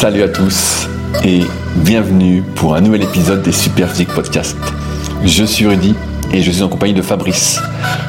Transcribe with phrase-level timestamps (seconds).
[0.00, 0.86] Salut à tous
[1.24, 1.40] et
[1.74, 4.56] bienvenue pour un nouvel épisode des Super Physique Podcast.
[5.24, 5.96] Je suis Rudy
[6.32, 7.60] et je suis en compagnie de Fabrice.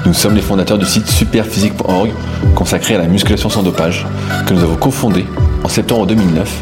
[0.05, 2.11] Nous sommes les fondateurs du site superphysique.org
[2.53, 4.05] consacré à la musculation sans dopage
[4.45, 5.25] que nous avons cofondé
[5.63, 6.61] en septembre 2009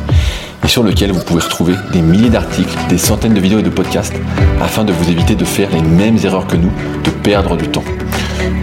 [0.63, 3.69] et sur lequel vous pouvez retrouver des milliers d'articles, des centaines de vidéos et de
[3.69, 4.15] podcasts
[4.61, 6.71] afin de vous éviter de faire les mêmes erreurs que nous,
[7.03, 7.83] de perdre du temps.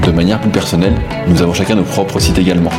[0.06, 0.96] De manière plus personnelle,
[1.28, 2.72] nous avons chacun nos propres sites également.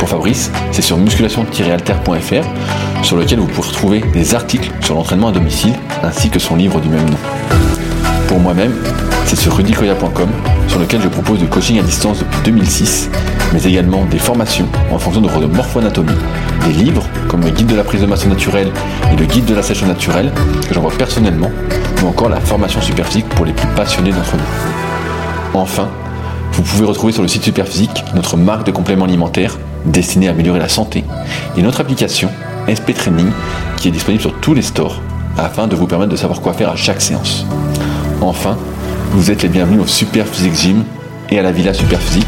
[0.00, 5.32] Pour Fabrice, c'est sur musculation-alter.fr sur lequel vous pourrez retrouver des articles sur l'entraînement à
[5.32, 7.18] domicile ainsi que son livre du même nom.
[8.26, 8.72] Pour moi-même,
[9.26, 10.30] c'est sur rudicoya.com
[10.68, 13.10] sur lequel je propose du coaching à distance depuis 2006,
[13.52, 16.16] mais également des formations en fonction de votre morpho-anatomie,
[16.66, 18.72] des livres comme le guide de la prise de masse naturelle
[19.12, 20.32] et le guide de la sèche naturelle
[20.66, 21.50] que j'envoie personnellement,
[22.02, 25.60] ou encore la formation superphysique pour les plus passionnés d'entre nous.
[25.60, 25.90] Enfin,
[26.52, 30.58] vous pouvez retrouver sur le site Superphysique notre marque de compléments alimentaires destinée à améliorer
[30.58, 31.04] la santé
[31.56, 32.30] et notre application
[32.68, 33.30] SP Training
[33.76, 35.00] qui est disponible sur tous les stores
[35.36, 37.46] afin de vous permettre de savoir quoi faire à chaque séance.
[38.20, 38.58] Enfin,
[39.12, 40.84] vous êtes les bienvenus au Superphysique Gym
[41.30, 42.26] et à la Villa Superphysique,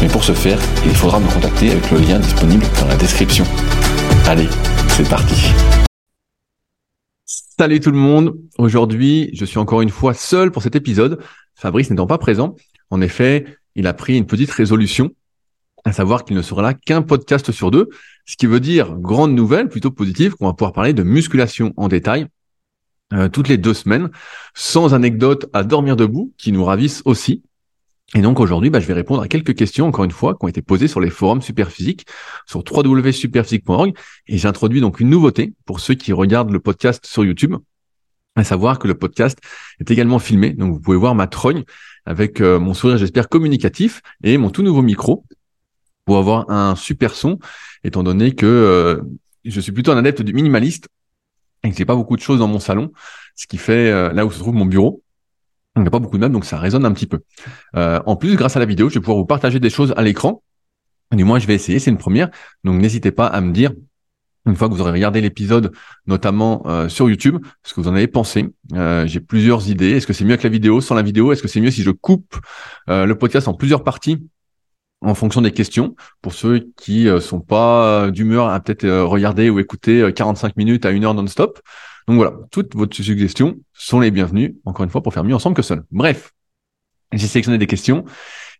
[0.00, 3.44] mais pour ce faire, il faudra me contacter avec le lien disponible dans la description.
[4.26, 4.48] Allez,
[4.88, 5.34] c'est parti.
[7.24, 8.34] Salut tout le monde.
[8.58, 11.18] Aujourd'hui, je suis encore une fois seul pour cet épisode.
[11.54, 12.56] Fabrice n'étant pas présent.
[12.90, 13.44] En effet,
[13.74, 15.10] il a pris une petite résolution,
[15.84, 17.88] à savoir qu'il ne sera là qu'un podcast sur deux,
[18.24, 21.88] ce qui veut dire, grande nouvelle, plutôt positive, qu'on va pouvoir parler de musculation en
[21.88, 22.26] détail
[23.12, 24.10] euh, toutes les deux semaines,
[24.54, 27.42] sans anecdotes à dormir debout, qui nous ravissent aussi.
[28.14, 30.48] Et donc aujourd'hui, bah, je vais répondre à quelques questions, encore une fois, qui ont
[30.48, 32.06] été posées sur les forums Superphysique,
[32.46, 33.94] sur www.superphysique.org.
[34.28, 37.56] Et j'introduis donc une nouveauté pour ceux qui regardent le podcast sur YouTube,
[38.36, 39.38] à savoir que le podcast
[39.80, 40.50] est également filmé.
[40.50, 41.64] Donc vous pouvez voir ma trogne
[42.04, 45.24] avec euh, mon sourire, j'espère, communicatif et mon tout nouveau micro
[46.04, 47.38] pour avoir un super son,
[47.84, 49.00] étant donné que euh,
[49.44, 50.88] je suis plutôt un adepte du minimaliste
[51.62, 52.92] et que j'ai pas beaucoup de choses dans mon salon,
[53.36, 55.02] ce qui fait euh, là où se trouve mon bureau.
[55.76, 57.20] Il n'y a pas beaucoup de meubles, donc ça résonne un petit peu.
[57.74, 60.42] en plus, grâce à la vidéo, je vais pouvoir vous partager des choses à l'écran.
[61.12, 62.28] Du moins, je vais essayer, c'est une première.
[62.62, 63.72] Donc n'hésitez pas à me dire
[64.46, 65.72] une fois que vous aurez regardé l'épisode,
[66.06, 68.50] notamment euh, sur YouTube, ce que vous en avez pensé.
[68.72, 69.92] Euh, j'ai plusieurs idées.
[69.92, 71.32] Est-ce que c'est mieux avec la vidéo, sans la vidéo?
[71.32, 72.36] Est-ce que c'est mieux si je coupe
[72.88, 74.18] euh, le podcast en plusieurs parties?
[75.02, 80.12] En fonction des questions pour ceux qui sont pas d'humeur à peut-être regarder ou écouter
[80.14, 81.60] 45 minutes à une heure non-stop.
[82.08, 85.56] Donc voilà, toutes vos suggestions sont les bienvenues, encore une fois, pour faire mieux ensemble
[85.56, 85.84] que seul.
[85.90, 86.32] Bref,
[87.12, 88.04] j'ai sélectionné des questions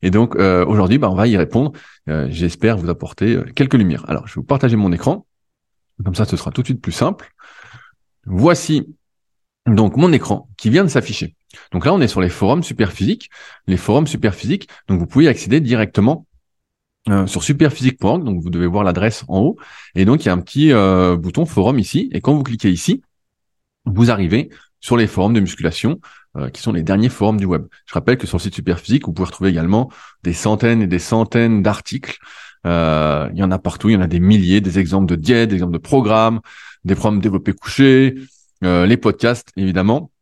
[0.02, 1.72] et donc aujourd'hui, bah, on va y répondre.
[2.06, 4.04] J'espère vous apporter quelques lumières.
[4.08, 5.26] Alors, je vais vous partager mon écran.
[6.04, 7.30] Comme ça, ce sera tout de suite plus simple.
[8.26, 8.94] Voici
[9.66, 11.36] donc mon écran qui vient de s'afficher.
[11.70, 13.30] Donc là, on est sur les forums Superphysique.
[13.66, 16.26] Les forums Superphysique, donc vous pouvez accéder directement
[17.08, 18.24] euh, sur superphysique.org.
[18.24, 19.56] Donc vous devez voir l'adresse en haut.
[19.94, 22.08] Et donc il y a un petit euh, bouton forum ici.
[22.12, 23.02] Et quand vous cliquez ici,
[23.84, 26.00] vous arrivez sur les forums de musculation,
[26.36, 27.66] euh, qui sont les derniers forums du web.
[27.86, 29.90] Je rappelle que sur le site Superphysique, vous pouvez retrouver également
[30.22, 32.18] des centaines et des centaines d'articles
[32.64, 35.48] il y en a partout, il y en a des milliers, des exemples de diètes,
[35.48, 36.40] des exemples de programmes,
[36.84, 38.14] des programmes développés couchés,
[38.62, 40.12] les podcasts évidemment,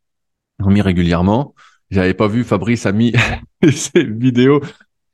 [0.58, 1.54] mis régulièrement.
[1.90, 3.12] J'avais pas vu Fabrice a mis
[3.70, 4.62] ces vidéos.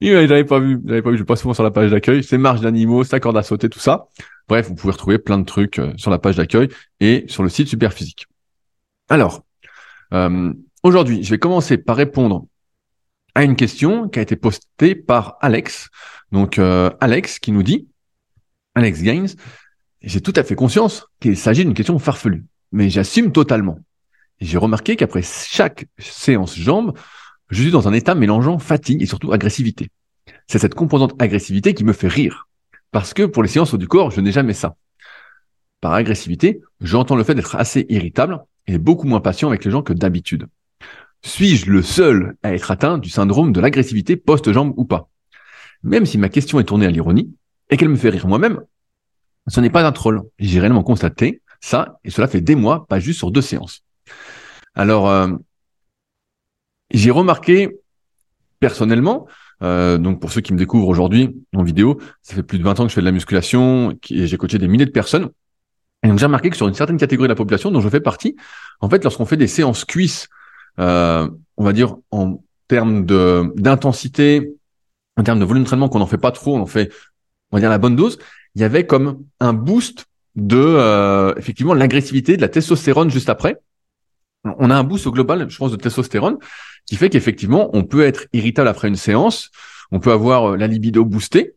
[0.00, 1.18] J'avais pas vu, j'avais pas vu.
[1.18, 2.22] Je passe souvent sur la page d'accueil.
[2.22, 4.08] C'est marches d'animaux, sa corde à sauter, tout ça.
[4.48, 6.68] Bref, vous pouvez retrouver plein de trucs euh, sur la page d'accueil
[7.00, 8.26] et sur le site Superphysique.
[9.08, 9.44] Alors,
[10.12, 10.52] euh,
[10.82, 12.46] aujourd'hui, je vais commencer par répondre
[13.34, 15.88] à une question qui a été postée par Alex.
[16.32, 17.88] Donc euh, Alex qui nous dit,
[18.74, 19.28] Alex Gaines,
[20.00, 23.78] j'ai tout à fait conscience qu'il s'agit d'une question farfelue, mais j'assume totalement.
[24.40, 26.96] J'ai remarqué qu'après chaque séance jambes,
[27.50, 29.88] je suis dans un état mélangeant fatigue et surtout agressivité.
[30.48, 32.48] C'est cette composante agressivité qui me fait rire.
[32.92, 34.76] Parce que pour les séances du corps, je n'ai jamais ça.
[35.80, 39.82] Par agressivité, j'entends le fait d'être assez irritable et beaucoup moins patient avec les gens
[39.82, 40.46] que d'habitude.
[41.22, 45.08] Suis-je le seul à être atteint du syndrome de l'agressivité post-jambe ou pas?
[45.82, 47.34] Même si ma question est tournée à l'ironie
[47.70, 48.60] et qu'elle me fait rire moi-même,
[49.48, 50.22] ce n'est pas un troll.
[50.38, 53.82] J'ai réellement constaté ça, et cela fait des mois, pas juste sur deux séances.
[54.74, 55.28] Alors, euh,
[56.90, 57.78] j'ai remarqué
[58.60, 59.26] personnellement,
[59.62, 62.80] euh, donc pour ceux qui me découvrent aujourd'hui en vidéo, ça fait plus de 20
[62.80, 65.30] ans que je fais de la musculation et j'ai coaché des milliers de personnes.
[66.02, 68.00] Et donc j'ai remarqué que sur une certaine catégorie de la population dont je fais
[68.00, 68.36] partie,
[68.80, 70.28] en fait, lorsqu'on fait des séances cuisses,
[70.78, 74.56] euh, on va dire en termes de d'intensité
[75.16, 76.92] en termes de volume d'entraînement qu'on n'en fait pas trop, on en fait,
[77.50, 78.18] on va dire la bonne dose,
[78.54, 83.56] il y avait comme un boost de euh, effectivement l'agressivité, de la testostérone juste après.
[84.58, 86.38] On a un boost global, je pense, de testostérone,
[86.86, 89.50] qui fait qu'effectivement, on peut être irritable après une séance,
[89.90, 91.54] on peut avoir euh, la libido boostée.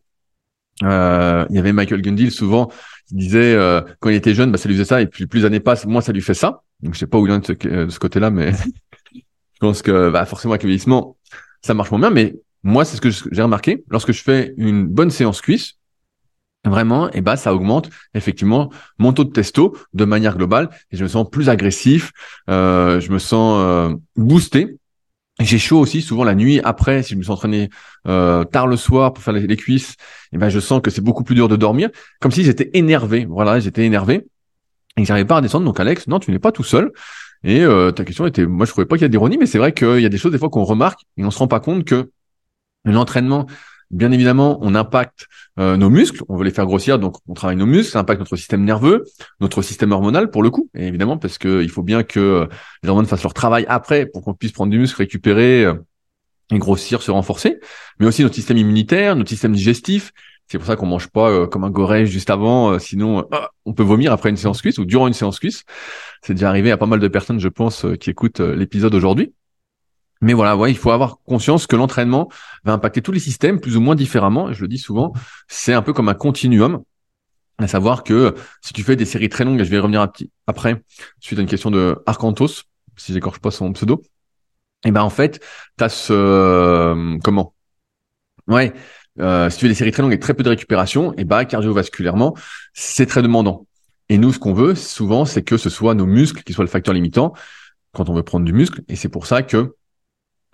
[0.82, 2.70] Euh, il y avait Michael Gundil souvent
[3.10, 5.44] disait euh, quand il était jeune, bah, ça lui faisait ça, et puis plus les
[5.46, 6.62] années passent, moins ça lui fait ça.
[6.80, 8.52] Donc je sais pas où il est de ce, côté-là, mais
[9.14, 9.20] je
[9.60, 11.16] pense que bah, forcément avec le vieillissement,
[11.62, 12.10] ça marche moins bien.
[12.10, 13.84] Mais moi, c'est ce que j'ai remarqué.
[13.88, 15.74] Lorsque je fais une bonne séance cuisse,
[16.64, 20.96] vraiment, et eh bah, ça augmente effectivement mon taux de testo de manière globale et
[20.96, 22.12] je me sens plus agressif,
[22.50, 24.76] euh, je me sens euh, boosté.
[25.38, 27.70] J'ai chaud aussi souvent la nuit après si je me suis entraîné
[28.06, 31.00] euh, tard le soir pour faire les, cuisses, et eh ben je sens que c'est
[31.00, 31.88] beaucoup plus dur de dormir,
[32.20, 33.24] comme si j'étais énervé.
[33.24, 34.26] Voilà, j'étais énervé
[34.98, 35.64] et j'arrivais pas à descendre.
[35.64, 36.92] Donc Alex, non, tu n'es pas tout seul.
[37.42, 39.58] Et euh, ta question était, moi je trouvais pas qu'il y a d'ironie, mais c'est
[39.58, 41.60] vrai qu'il y a des choses des fois qu'on remarque et on se rend pas
[41.60, 42.10] compte que
[42.84, 43.46] l'entraînement
[43.90, 45.26] Bien évidemment, on impacte
[45.58, 48.20] euh, nos muscles, on veut les faire grossir, donc on travaille nos muscles, ça impacte
[48.20, 49.04] notre système nerveux,
[49.40, 52.48] notre système hormonal pour le coup, et évidemment parce que il faut bien que
[52.84, 55.74] les hormones fassent leur travail après pour qu'on puisse prendre du muscle, récupérer euh,
[56.52, 57.58] et grossir, se renforcer,
[57.98, 60.12] mais aussi notre système immunitaire, notre système digestif.
[60.46, 63.72] C'est pour ça qu'on mange pas euh, comme un goré juste avant, sinon ah, on
[63.72, 65.64] peut vomir après une séance cuisse ou durant une séance cuisse.
[66.22, 69.32] C'est déjà arrivé à pas mal de personnes, je pense, qui écoutent l'épisode aujourd'hui.
[70.20, 72.28] Mais voilà, ouais, il faut avoir conscience que l'entraînement
[72.64, 74.52] va impacter tous les systèmes plus ou moins différemment.
[74.52, 75.12] Je le dis souvent,
[75.48, 76.82] c'est un peu comme un continuum.
[77.58, 80.06] À savoir que si tu fais des séries très longues, et je vais y revenir
[80.46, 80.82] après,
[81.20, 82.64] suite à une question de Arcantos,
[82.96, 84.02] si j'écorche pas son pseudo,
[84.82, 85.44] et eh ben en fait,
[85.76, 87.54] tu as ce euh, comment?
[88.46, 88.72] Ouais,
[89.20, 91.24] euh, si tu fais des séries très longues et très peu de récupération, et eh
[91.24, 92.34] ben cardiovasculairement,
[92.72, 93.66] c'est très demandant.
[94.08, 96.70] Et nous, ce qu'on veut souvent, c'est que ce soit nos muscles qui soient le
[96.70, 97.34] facteur limitant
[97.92, 98.82] quand on veut prendre du muscle.
[98.88, 99.76] Et c'est pour ça que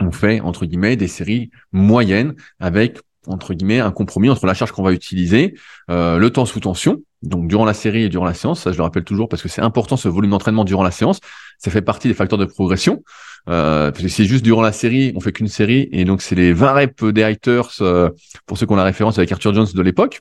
[0.00, 4.70] on fait entre guillemets des séries moyennes avec entre guillemets un compromis entre la charge
[4.72, 5.54] qu'on va utiliser,
[5.90, 8.76] euh, le temps sous tension, donc durant la série et durant la séance, ça je
[8.76, 11.20] le rappelle toujours parce que c'est important ce volume d'entraînement durant la séance,
[11.58, 13.02] ça fait partie des facteurs de progression.
[13.48, 16.34] Euh, parce que c'est juste durant la série, on fait qu'une série et donc c'est
[16.34, 18.10] les 20 reps des haters euh,
[18.44, 20.20] pour ceux qui ont la référence avec Arthur Jones de l'époque.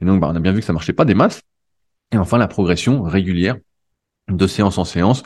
[0.00, 1.42] Et donc bah, on a bien vu que ça marchait pas des masses.
[2.12, 3.56] Et enfin la progression régulière
[4.28, 5.24] de séance en séance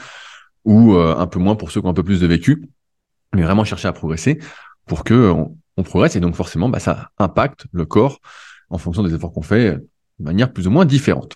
[0.65, 2.63] ou euh, un peu moins pour ceux qui ont un peu plus de vécu
[3.35, 4.39] mais vraiment chercher à progresser
[4.87, 8.21] pour que on, progresse et donc forcément bah, ça impacte le corps
[8.71, 9.73] en fonction des efforts qu'on fait
[10.19, 11.35] de manière plus ou moins différente.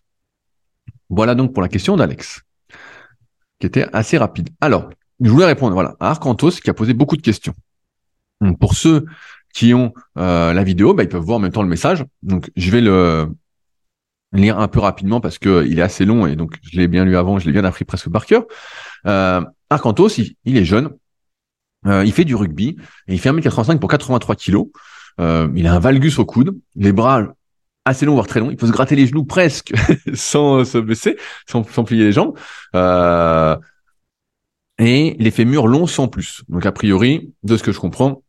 [1.08, 2.42] Voilà donc pour la question d'Alex,
[3.58, 4.50] qui était assez rapide.
[4.60, 4.90] Alors,
[5.20, 7.54] je voulais répondre voilà à Arcantos qui a posé beaucoup de questions.
[8.40, 9.06] Donc, pour ceux
[9.52, 12.04] qui ont euh, la vidéo, bah, ils peuvent voir en même temps le message.
[12.22, 13.28] Donc je vais le
[14.32, 17.04] lire un peu rapidement parce que il est assez long et donc je l'ai bien
[17.04, 18.44] lu avant, je l'ai bien appris presque par cœur.
[19.06, 19.40] Euh,
[19.70, 20.90] Arcantos, il est jeune,
[21.86, 22.76] euh, il fait du rugby
[23.06, 24.66] et il fait 1m85 pour 83 kilos.
[25.20, 27.22] Euh, il a un valgus au coude, les bras
[27.84, 28.50] assez longs voire très longs.
[28.50, 29.72] Il peut se gratter les genoux presque
[30.14, 31.16] sans se blesser,
[31.46, 32.36] sans, plier les jambes.
[32.74, 33.56] Euh,
[34.78, 36.42] et les fémurs longs sans plus.
[36.48, 38.22] Donc a priori, de ce que je comprends,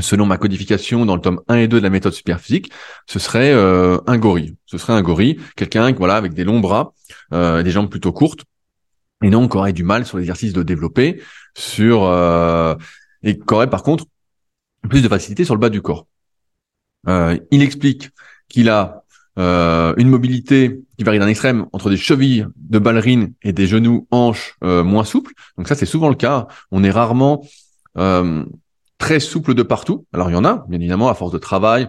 [0.00, 2.72] selon ma codification dans le tome 1 et 2 de la méthode superphysique,
[3.06, 4.56] ce serait un gorille.
[4.64, 6.94] Ce serait un gorille, quelqu'un voilà avec des longs bras,
[7.32, 8.44] des jambes plutôt courtes,
[9.22, 11.22] et donc aurait du mal sur l'exercice de développer,
[11.56, 12.74] sur euh,
[13.22, 14.04] et qu'aurait par contre
[14.88, 16.06] plus de facilité sur le bas du corps.
[17.08, 18.10] Euh, il explique
[18.48, 19.04] qu'il a
[19.38, 24.06] euh, une mobilité qui varie d'un extrême entre des chevilles de ballerine et des genoux
[24.10, 25.32] hanches euh, moins souples.
[25.58, 26.46] Donc ça c'est souvent le cas.
[26.70, 27.44] On est rarement
[27.98, 28.44] euh,
[28.98, 30.06] très souple de partout.
[30.12, 31.88] Alors il y en a, bien évidemment, à force de travail,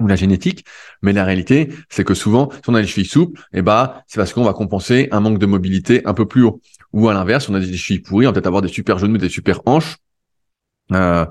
[0.00, 0.64] ou la génétique,
[1.02, 4.18] mais la réalité, c'est que souvent, si on a les chevilles souples, eh ben, c'est
[4.18, 6.60] parce qu'on va compenser un manque de mobilité un peu plus haut.
[6.92, 9.18] Ou à l'inverse, on a des chevilles pourries, on va peut-être avoir des super genoux,
[9.18, 9.98] des super hanches.
[10.92, 11.24] Euh,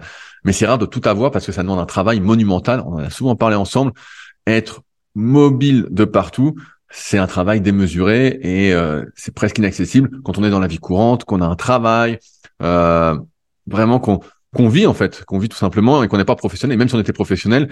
[0.45, 2.81] mais c'est rare de tout avoir parce que ça demande un travail monumental.
[2.85, 3.91] On en a souvent parlé ensemble.
[4.47, 4.81] Être
[5.15, 6.55] mobile de partout,
[6.89, 10.77] c'est un travail démesuré et euh, c'est presque inaccessible quand on est dans la vie
[10.77, 12.19] courante, qu'on a un travail,
[12.61, 13.17] euh,
[13.67, 14.21] vraiment qu'on
[14.55, 16.77] qu'on vit en fait, qu'on vit tout simplement et qu'on n'est pas professionnel.
[16.77, 17.69] Même si on était professionnel,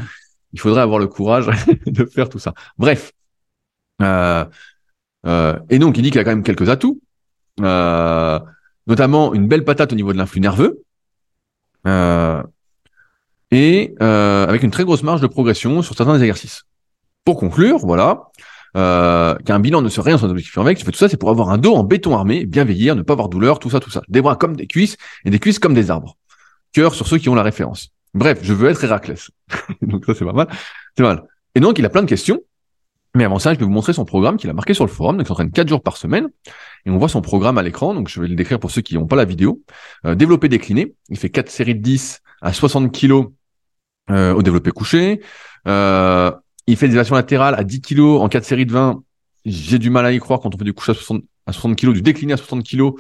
[0.54, 1.50] il faudrait avoir le courage
[1.86, 2.54] de faire tout ça.
[2.78, 3.12] Bref.
[4.02, 4.46] Euh,
[5.26, 7.02] euh, et donc, il dit qu'il a quand même quelques atouts,
[7.62, 8.40] euh,
[8.86, 10.84] notamment une belle patate au niveau de l'influx nerveux,
[13.52, 16.64] et avec une très grosse marge de progression sur certains exercices.
[17.24, 18.24] Pour conclure, voilà,
[18.74, 21.50] qu'un bilan ne serait rien sans objectif avec, tu fais tout ça, c'est pour avoir
[21.50, 24.02] un dos en béton armé, bien vieillir, ne pas avoir douleur, tout ça, tout ça.
[24.08, 26.18] Des bras comme des cuisses et des cuisses comme des arbres.
[26.74, 27.90] Cœur sur ceux qui ont la référence.
[28.14, 29.30] Bref, je veux être Héraclès.
[29.82, 30.48] donc ça, c'est pas mal.
[30.96, 31.24] C'est mal.
[31.56, 32.42] Et donc, il a plein de questions.
[33.16, 35.18] Mais avant ça, je vais vous montrer son programme qu'il a marqué sur le forum.
[35.18, 36.30] Donc, il s'entraîne 4 jours par semaine.
[36.86, 37.94] Et on voit son programme à l'écran.
[37.94, 39.62] Donc, je vais le décrire pour ceux qui n'ont pas la vidéo.
[40.06, 40.94] Euh, développé décliné.
[41.10, 43.28] Il fait 4 séries de 10 à 60 kilos
[44.10, 45.22] euh, au développé couché.
[45.68, 46.32] Euh,
[46.68, 49.02] il fait des élévations latérales à 10 kilos en 4 séries de 20.
[49.46, 51.76] J'ai du mal à y croire quand on fait du couché à 60, à 60
[51.76, 52.94] kilos, du décliné à 60 kilos,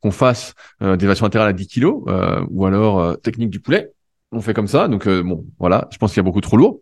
[0.00, 2.02] qu'on fasse euh, des élévations latérales à 10 kilos,
[2.50, 3.92] ou alors technique du poulet
[4.32, 4.88] on fait comme ça.
[4.88, 6.80] Donc euh, bon, voilà, je pense qu'il y a beaucoup trop lourd.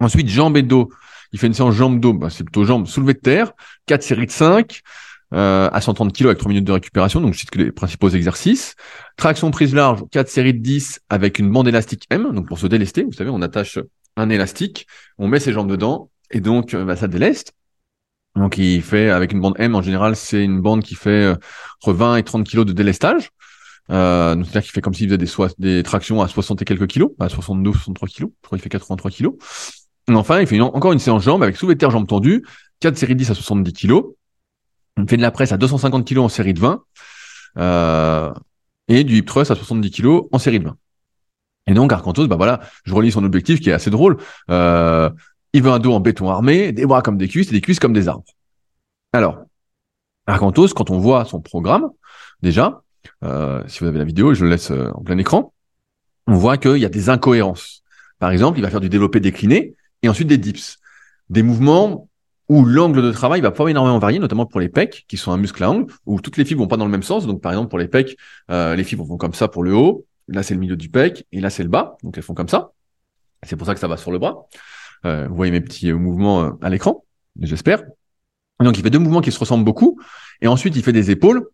[0.00, 0.90] Ensuite, jambes et dos,
[1.32, 3.52] il fait une séance jambes dos, bah, c'est plutôt jambes soulevées de terre,
[3.86, 4.82] quatre séries de 5
[5.32, 8.08] euh, à 130 kg avec 3 minutes de récupération, donc je cite que les principaux
[8.08, 8.74] exercices.
[9.16, 12.66] Traction prise large, quatre séries de 10 avec une bande élastique M, donc pour se
[12.66, 13.78] délester, vous savez, on attache
[14.16, 14.86] un élastique,
[15.18, 17.52] on met ses jambes dedans, et donc euh, bah, ça déleste.
[18.36, 21.34] Donc il fait avec une bande M en général, c'est une bande qui fait euh,
[21.80, 23.30] entre 20 et 30 kg de délestage.
[23.90, 27.12] Euh, c'est-à-dire qu'il fait comme s'il faisait des, des tractions à 60 et quelques kilos,
[27.20, 28.30] à 62, 63 kilos.
[28.42, 29.34] Je crois qu'il fait 83 kilos.
[30.08, 32.44] Et enfin, il fait encore une séance jambes avec soulevé de terre jambes tendues,
[32.80, 34.04] 4 séries de 10 à 70 kilos.
[34.98, 36.82] Il fait de la presse à 250 kilos en série de 20.
[37.56, 38.32] Euh,
[38.88, 40.76] et du hip thrust à 70 kilos en série de 20.
[41.66, 44.18] Et donc, Arcantos, bah voilà, je relis son objectif qui est assez drôle.
[44.50, 45.08] Euh,
[45.54, 47.78] il veut un dos en béton armé, des bras comme des cuisses et des cuisses
[47.78, 48.24] comme des arbres.
[49.12, 49.44] Alors,
[50.26, 51.88] Arcantos, quand on voit son programme,
[52.42, 52.82] déjà,
[53.22, 55.52] euh, si vous avez la vidéo, je le laisse euh, en plein écran,
[56.26, 57.82] on voit qu'il y a des incohérences.
[58.18, 60.78] Par exemple, il va faire du développé décliné et ensuite des dips.
[61.30, 62.08] Des mouvements
[62.48, 65.36] où l'angle de travail va pas énormément varier, notamment pour les pecs, qui sont un
[65.36, 67.26] muscle à angle, où toutes les fibres vont pas dans le même sens.
[67.26, 68.16] Donc, par exemple, pour les pecs,
[68.50, 71.26] euh, les fibres vont comme ça pour le haut, là c'est le milieu du pec,
[71.32, 72.72] et là c'est le bas, donc elles font comme ça.
[73.42, 74.46] C'est pour ça que ça va sur le bras.
[75.04, 77.04] vous voyez mes petits mouvements à l'écran,
[77.40, 77.82] j'espère.
[78.60, 79.98] Donc, il fait deux mouvements qui se ressemblent beaucoup,
[80.40, 81.46] et ensuite il fait des épaules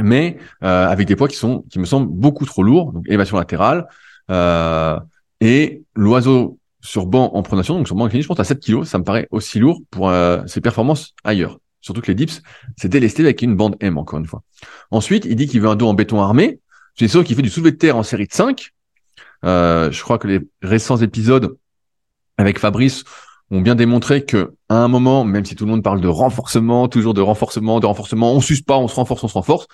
[0.00, 2.92] mais euh, avec des poids qui sont, qui me semblent beaucoup trop lourds.
[2.92, 3.86] Donc élévation latérale
[4.30, 4.98] euh,
[5.40, 8.84] et l'oiseau sur banc en pronation, donc sur banc incliné, je pense à 7 kg,
[8.84, 11.58] ça me paraît aussi lourd pour euh, ses performances ailleurs.
[11.80, 12.42] Surtout que les dips,
[12.76, 14.42] c'est délesté avec une bande M, encore une fois.
[14.90, 16.60] Ensuite, il dit qu'il veut un dos en béton armé.
[16.96, 18.70] C'est sûr qu'il fait du soulevé de terre en série de 5.
[19.44, 21.56] Euh, je crois que les récents épisodes
[22.38, 23.04] avec Fabrice
[23.52, 26.88] ont bien démontré que à un moment, même si tout le monde parle de renforcement,
[26.88, 29.66] toujours de renforcement, de renforcement, on s'use pas, on se renforce, on se renforce.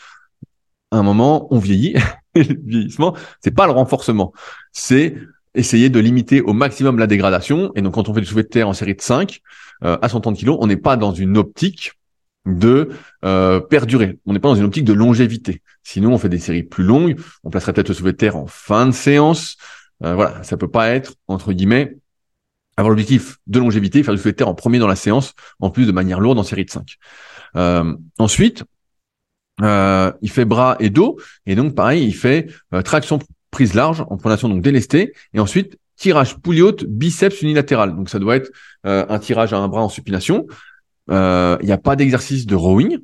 [0.90, 1.94] À un moment, on vieillit.
[2.34, 4.32] et le vieillissement, c'est pas le renforcement,
[4.72, 5.14] c'est
[5.54, 7.72] essayer de limiter au maximum la dégradation.
[7.76, 9.40] Et donc, quand on fait du soulevé de terre en série de 5
[9.84, 11.92] euh, à 130 kg, on n'est pas dans une optique
[12.46, 12.90] de
[13.24, 14.18] euh, perdurer.
[14.26, 15.62] On n'est pas dans une optique de longévité.
[15.84, 17.16] Sinon, on fait des séries plus longues.
[17.44, 19.56] On placerait peut-être le soulevé de terre en fin de séance.
[20.04, 21.96] Euh, voilà, ça peut pas être entre guillemets
[22.78, 25.70] avoir l'objectif de longévité, faire du soulevé de terre en premier dans la séance, en
[25.70, 26.96] plus de manière lourde en série de 5.
[27.56, 28.64] Euh, ensuite,
[29.62, 33.18] euh, il fait bras et dos, et donc pareil, il fait euh, traction
[33.50, 37.96] prise large en pronation donc délesté, et ensuite tirage poulie biceps unilatéral.
[37.96, 38.52] Donc ça doit être
[38.84, 40.46] un tirage à un bras en supination.
[41.08, 42.98] Il n'y a pas d'exercice de rowing,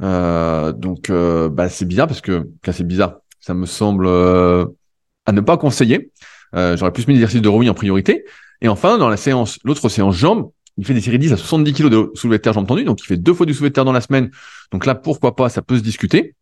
[0.00, 6.10] donc bah, c'est bizarre parce que, c'est bizarre, ça me semble à ne pas conseiller.
[6.52, 8.24] J'aurais plus mis l'exercice de rowing en priorité.
[8.64, 11.74] Et enfin, dans la séance, l'autre séance jambes, il fait des séries 10 à 70
[11.74, 13.74] kg de soulevé de terre jambes tendues, donc il fait deux fois du soulevé de
[13.74, 14.30] terre dans la semaine.
[14.72, 16.34] Donc là, pourquoi pas, ça peut se discuter.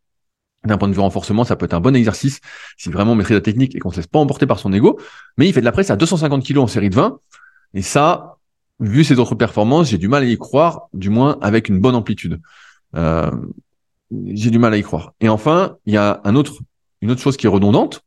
[0.65, 2.39] D'un point de vue renforcement, ça peut être un bon exercice
[2.77, 4.73] si vraiment on maîtrise la technique et qu'on ne se laisse pas emporter par son
[4.73, 5.01] ego.
[5.37, 7.19] Mais il fait de la presse à 250 kg en série de 20.
[7.75, 8.37] Et ça,
[8.79, 11.97] vu ses autres performances, j'ai du mal à y croire, du moins avec une bonne
[11.97, 12.41] amplitude.
[12.95, 13.33] Euh,
[14.27, 15.15] j'ai du mal à y croire.
[15.21, 16.61] Et enfin, il y a un autre,
[17.01, 18.03] une autre chose qui est redondante.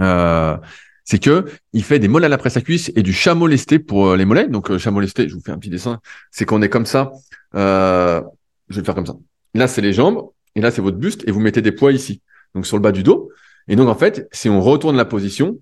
[0.00, 0.56] Euh,
[1.04, 3.78] c'est que il fait des mollets à la presse à cuisse et du chameau lesté
[3.78, 4.48] pour euh, les mollets.
[4.48, 7.12] Donc euh, chameau lesté, je vous fais un petit dessin, c'est qu'on est comme ça.
[7.54, 8.22] Euh,
[8.68, 9.14] je vais le faire comme ça.
[9.54, 12.22] Là, c'est les jambes et là, c'est votre buste et vous mettez des poids ici,
[12.54, 13.30] donc sur le bas du dos.
[13.68, 15.58] Et donc en fait, si on retourne la position,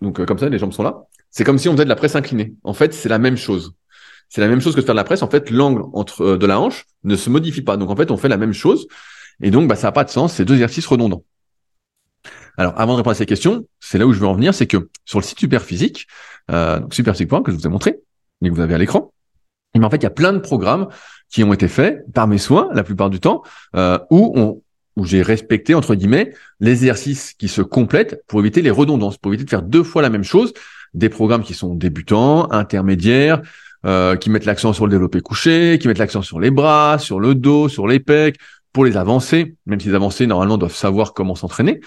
[0.00, 1.02] donc comme ça, les jambes sont là.
[1.30, 2.54] C'est comme si on faisait de la presse inclinée.
[2.62, 3.74] En fait, c'est la même chose.
[4.28, 5.22] C'est la même chose que de faire de la presse.
[5.22, 7.76] En fait, l'angle entre de la hanche ne se modifie pas.
[7.76, 8.86] Donc en fait, on fait la même chose.
[9.42, 10.34] Et donc, bah, ça n'a pas de sens.
[10.34, 11.24] C'est deux exercices redondants.
[12.58, 14.66] Alors, avant de répondre à ces questions, c'est là où je veux en venir, c'est
[14.66, 16.06] que sur le site Superphysique,
[16.50, 18.00] euh, Superphysique.com, que je vous ai montré,
[18.42, 19.12] et que vous avez à l'écran,
[19.74, 20.88] mais eh en fait, il y a plein de programmes
[21.30, 23.42] qui ont été faits par mes soins, la plupart du temps,
[23.74, 24.62] euh, où on,
[24.96, 29.32] où j'ai respecté entre guillemets les exercices qui se complètent pour éviter les redondances, pour
[29.32, 30.52] éviter de faire deux fois la même chose.
[30.92, 33.40] Des programmes qui sont débutants, intermédiaires,
[33.86, 37.18] euh, qui mettent l'accent sur le développé couché, qui mettent l'accent sur les bras, sur
[37.18, 38.36] le dos, sur les pecs,
[38.74, 41.80] pour les avancés, même si les avancés normalement doivent savoir comment s'entraîner.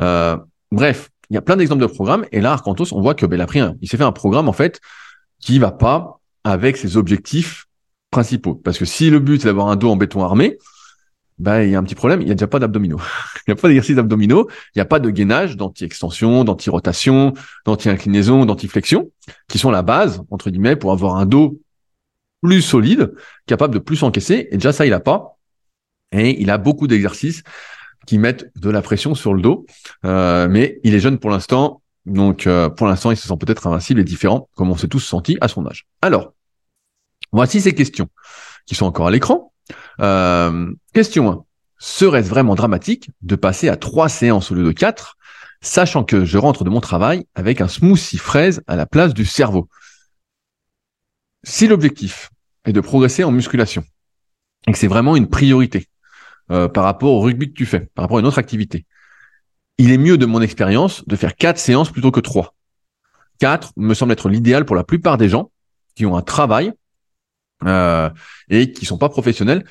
[0.00, 0.36] Euh,
[0.70, 2.26] bref, il y a plein d'exemples de programmes.
[2.32, 4.48] Et là, Arcantos, on voit que ben, il, a pris il s'est fait un programme
[4.48, 4.80] en fait
[5.40, 7.66] qui va pas avec ses objectifs
[8.10, 8.54] principaux.
[8.54, 10.58] Parce que si le but c'est d'avoir un dos en béton armé,
[11.38, 13.00] ben, il y a un petit problème, il n'y a déjà pas d'abdominaux.
[13.46, 17.32] il n'y a pas d'exercice d'abdominaux, il n'y a pas de gainage d'anti-extension, d'anti-rotation,
[17.64, 19.10] d'anti-inclinaison, d'anti-flexion,
[19.48, 21.58] qui sont la base, entre guillemets, pour avoir un dos
[22.42, 23.14] plus solide,
[23.46, 24.48] capable de plus encaisser.
[24.50, 25.38] Et déjà, ça, il a pas.
[26.12, 27.42] Et il a beaucoup d'exercices
[28.06, 29.66] qui mettent de la pression sur le dos.
[30.04, 33.66] Euh, mais il est jeune pour l'instant, donc euh, pour l'instant, il se sent peut-être
[33.66, 35.86] invincible et différent, comme on s'est tous senti à son âge.
[36.00, 36.32] Alors,
[37.32, 38.08] voici ces questions
[38.66, 39.52] qui sont encore à l'écran.
[40.00, 41.44] Euh, question 1.
[41.78, 45.16] Serait-ce vraiment dramatique de passer à trois séances au lieu de quatre,
[45.60, 49.24] sachant que je rentre de mon travail avec un smoothie fraise à la place du
[49.24, 49.68] cerveau?
[51.44, 52.30] Si l'objectif
[52.64, 53.84] est de progresser en musculation
[54.66, 55.88] et que c'est vraiment une priorité
[56.52, 58.86] euh, par rapport au rugby que tu fais, par rapport à une autre activité,
[59.78, 62.54] il est mieux de mon expérience de faire quatre séances plutôt que trois.
[63.38, 65.50] Quatre me semble être l'idéal pour la plupart des gens
[65.94, 66.72] qui ont un travail
[67.64, 68.10] euh,
[68.48, 69.64] et qui sont pas professionnels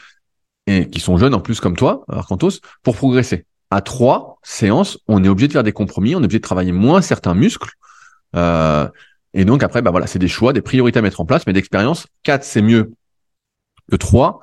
[0.67, 3.45] et qui sont jeunes en plus comme toi, Arcantos, pour progresser.
[3.69, 6.71] À trois séances, on est obligé de faire des compromis, on est obligé de travailler
[6.71, 7.71] moins certains muscles.
[8.35, 8.87] Euh,
[9.33, 11.53] et donc après, bah voilà, c'est des choix, des priorités à mettre en place, mais
[11.53, 12.93] d'expérience, quatre c'est mieux
[13.89, 14.41] que trois,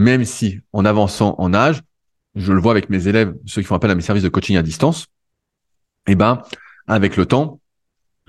[0.00, 1.82] même si en avançant en âge,
[2.34, 4.56] je le vois avec mes élèves, ceux qui font appel à mes services de coaching
[4.56, 5.06] à distance,
[6.06, 6.42] eh ben
[6.86, 7.60] avec le temps,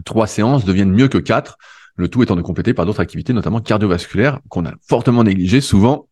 [0.05, 1.57] trois séances deviennent mieux que quatre,
[1.95, 6.07] le tout étant de compléter par d'autres activités, notamment cardiovasculaires, qu'on a fortement négligées souvent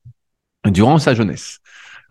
[0.65, 1.59] durant sa jeunesse.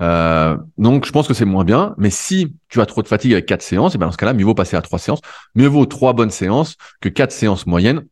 [0.01, 3.33] Euh, donc je pense que c'est moins bien, mais si tu as trop de fatigue
[3.33, 5.21] avec quatre séances, et eh ben dans ce cas-là, mieux vaut passer à trois séances,
[5.55, 8.05] mieux vaut trois bonnes séances que quatre séances moyennes.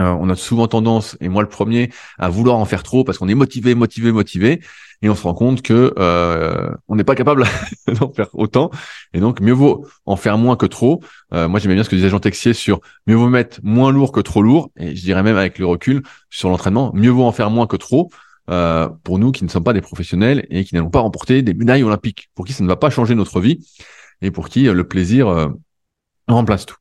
[0.00, 3.18] Euh, on a souvent tendance, et moi le premier, à vouloir en faire trop parce
[3.18, 4.60] qu'on est motivé, motivé, motivé,
[5.02, 7.44] et on se rend compte que euh, on n'est pas capable
[8.00, 8.70] d'en faire autant,
[9.12, 11.00] et donc mieux vaut en faire moins que trop.
[11.32, 14.10] Euh, moi j'aimais bien ce que disait Jean Texier sur mieux vaut mettre moins lourd
[14.10, 17.32] que trop lourd, et je dirais même avec le recul sur l'entraînement, mieux vaut en
[17.32, 18.10] faire moins que trop.
[18.50, 21.54] Euh, pour nous qui ne sommes pas des professionnels et qui n'allons pas remporter des
[21.54, 23.66] médailles olympiques, pour qui ça ne va pas changer notre vie
[24.20, 25.48] et pour qui euh, le plaisir
[26.26, 26.76] remplace tout.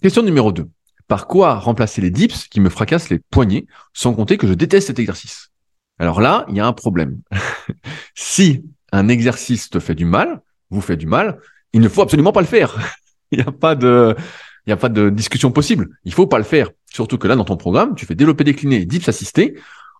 [0.00, 0.68] question numéro 2.
[1.08, 4.88] Par quoi remplacer les dips qui me fracassent les poignets, sans compter que je déteste
[4.88, 5.50] cet exercice?
[5.98, 7.20] Alors là, il y a un problème.
[8.14, 10.40] si un exercice te fait du mal,
[10.70, 11.38] vous fait du mal,
[11.72, 12.78] il ne faut absolument pas le faire.
[13.30, 14.14] il n'y a pas de,
[14.66, 15.88] il n'y a pas de discussion possible.
[16.04, 16.70] Il faut pas le faire.
[16.92, 19.56] Surtout que là, dans ton programme, tu fais développer décliner dips assistés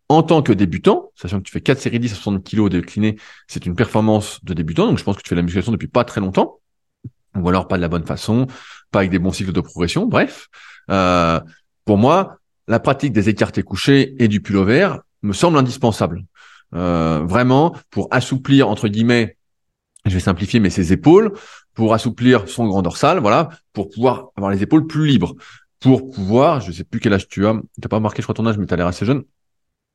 [0.09, 3.16] en tant que débutant, sachant que tu fais 4 séries 10 à 60 kg décliné,
[3.47, 6.04] c'est une performance de débutant, donc je pense que tu fais la musculation depuis pas
[6.04, 6.61] très longtemps,
[7.35, 8.47] ou alors pas de la bonne façon,
[8.90, 10.49] pas avec des bons cycles de progression, bref.
[10.90, 11.40] Euh,
[11.84, 16.24] pour moi, la pratique des écartés couchés et du pullover me semble indispensable.
[16.74, 19.36] Euh, vraiment, pour assouplir, entre guillemets,
[20.06, 21.33] je vais simplifier, mais ses épaules,
[21.74, 25.35] pour assouplir son grand dorsal, voilà, pour pouvoir avoir les épaules plus libres,
[25.80, 28.35] pour pouvoir, je sais plus quel âge tu as, tu n'as pas marqué, je crois,
[28.35, 29.22] ton âge, mais tu as l'air assez jeune,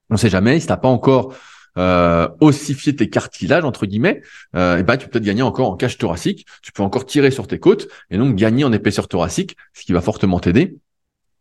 [0.10, 1.34] on sait jamais, si t'as pas encore
[1.78, 4.22] euh, ossifié tes cartilages entre guillemets,
[4.56, 6.46] euh, et ben tu peux peut-être gagner encore en cage thoracique.
[6.62, 9.94] Tu peux encore tirer sur tes côtes et donc gagner en épaisseur thoracique, ce qui
[9.94, 10.78] va fortement t'aider.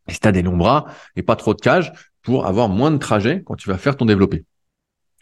[0.09, 1.93] Et si t'as des longs bras et pas trop de cage,
[2.27, 4.45] pour avoir moins de trajet quand tu vas faire ton développé.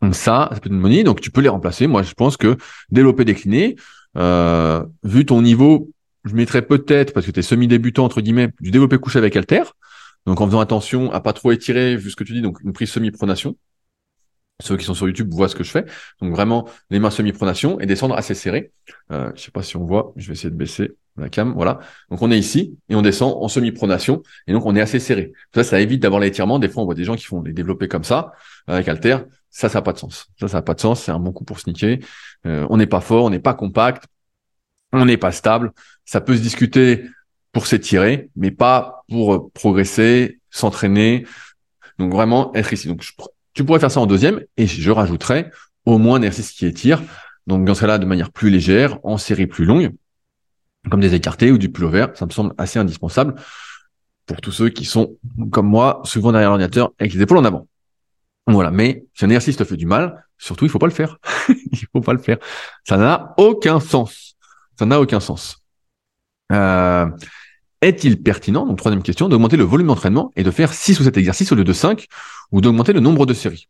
[0.00, 1.05] Donc ça, ça peut être une monnaie.
[1.05, 1.87] Donc tu peux les remplacer.
[1.87, 2.57] Moi, je pense que
[2.90, 3.77] développer décliné,
[4.16, 5.90] euh, vu ton niveau,
[6.24, 9.64] je mettrais peut-être parce que tu es semi-débutant entre guillemets du développé couché avec halter.
[10.24, 12.72] Donc en faisant attention à pas trop étirer, vu ce que tu dis, donc une
[12.72, 13.55] prise semi-pronation.
[14.61, 15.85] Ceux qui sont sur YouTube voient ce que je fais.
[16.21, 18.73] Donc vraiment les mains semi-pronation et descendre assez serré.
[19.11, 21.53] Euh, je sais pas si on voit, je vais essayer de baisser la cam.
[21.55, 21.81] Voilà.
[22.11, 25.33] Donc on est ici et on descend en semi-pronation et donc on est assez serré.
[25.55, 26.61] Ça, ça évite d'avoir l'étirement.
[26.61, 28.33] Des fois, on voit des gens qui font les développer comme ça
[28.69, 29.19] avec alter.
[29.51, 30.29] Ça, ça n'a pas de sens.
[30.38, 31.03] Ça, ça n'a pas de sens.
[31.03, 31.99] C'est un bon coup pour sneaker.
[32.47, 34.05] Euh, on n'est pas fort, on n'est pas compact,
[34.93, 35.73] on n'est pas stable.
[36.05, 37.05] Ça peut se discuter
[37.51, 41.27] pour s'étirer, mais pas pour progresser, s'entraîner.
[41.99, 42.87] Donc vraiment être ici.
[42.87, 43.03] Donc
[43.55, 45.51] tu pourrais faire ça en deuxième et je rajouterais
[45.87, 47.03] au moins un exercice qui étire.
[47.47, 49.93] Donc dans ce cas-là, de manière plus légère, en série plus longue,
[50.90, 53.35] comme des écartés ou du pullover, ça me semble assez indispensable
[54.27, 55.17] pour tous ceux qui sont
[55.51, 57.69] comme moi, souvent derrière l'ordinateur avec les épaules en avant.
[58.47, 58.71] Voilà.
[58.71, 61.19] Mais si un exercice te fait du mal, surtout il faut pas le faire.
[61.49, 62.38] il faut pas le faire.
[62.87, 64.37] Ça n'a aucun sens.
[64.79, 65.64] Ça n'a aucun sens.
[66.53, 67.07] Euh,
[67.85, 71.16] est-il pertinent, donc troisième question, d'augmenter le volume d'entraînement et de faire 6 ou 7
[71.18, 72.07] exercices au lieu de 5
[72.51, 73.68] ou d'augmenter le nombre de séries?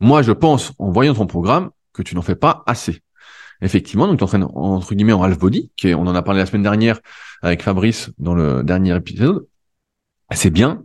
[0.00, 3.02] Moi, je pense, en voyant ton programme, que tu n'en fais pas assez.
[3.60, 6.46] Effectivement, donc tu entraînes entre guillemets en half body, qui on en a parlé la
[6.46, 7.00] semaine dernière
[7.42, 9.46] avec Fabrice dans le dernier épisode.
[10.32, 10.84] C'est bien,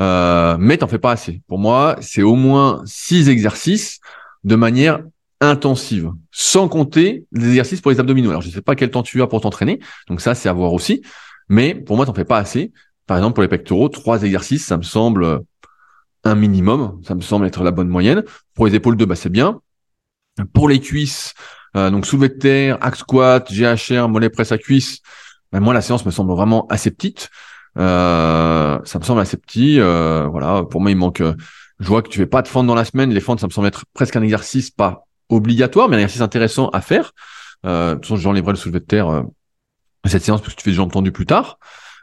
[0.00, 1.42] euh, mais t'en fais pas assez.
[1.46, 4.00] Pour moi, c'est au moins 6 exercices
[4.44, 5.02] de manière
[5.40, 8.30] intensive, sans compter les exercices pour les abdominaux.
[8.30, 10.52] Alors, je ne sais pas quel temps tu as pour t'entraîner, donc ça, c'est à
[10.52, 11.02] voir aussi.
[11.52, 12.72] Mais pour moi, t'en fais pas assez.
[13.06, 15.42] Par exemple, pour les pectoraux, trois exercices, ça me semble
[16.24, 16.98] un minimum.
[17.06, 18.24] Ça me semble être la bonne moyenne.
[18.54, 19.60] Pour les épaules, deux, bah, c'est bien.
[20.54, 21.34] Pour les cuisses,
[21.76, 25.00] euh, donc soulevé de terre, axe squat, GHR, mollet presse à cuisse,
[25.52, 27.28] bah, moi, la séance me semble vraiment assez petite.
[27.78, 29.78] Euh, ça me semble assez petit.
[29.78, 31.22] Euh, voilà, pour moi, il manque.
[31.80, 33.12] je vois que tu fais pas de fente dans la semaine.
[33.12, 36.70] Les fentes, ça me semble être presque un exercice pas obligatoire, mais un exercice intéressant
[36.70, 37.12] à faire.
[37.66, 39.24] Euh, de toute façon, j'enlèverai le soulevé de terre
[40.08, 41.58] cette séance parce que tu fais des jambes tendues plus tard.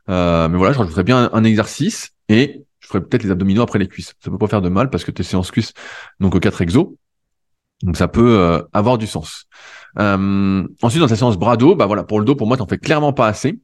[0.09, 3.79] Euh, mais voilà, je rajouterais bien un, exercice et je ferais peut-être les abdominaux après
[3.79, 4.13] les cuisses.
[4.23, 5.73] Ça peut pas faire de mal parce que tes séances cuisses,
[6.19, 6.87] donc 4 exos.
[7.83, 9.45] Donc ça peut euh, avoir du sens.
[9.99, 12.67] Euh, ensuite, dans ta séance bras dos, bah voilà, pour le dos, pour moi, t'en
[12.67, 13.59] fais clairement pas assez.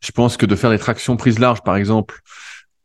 [0.00, 2.20] Je pense que de faire des tractions prises larges, par exemple,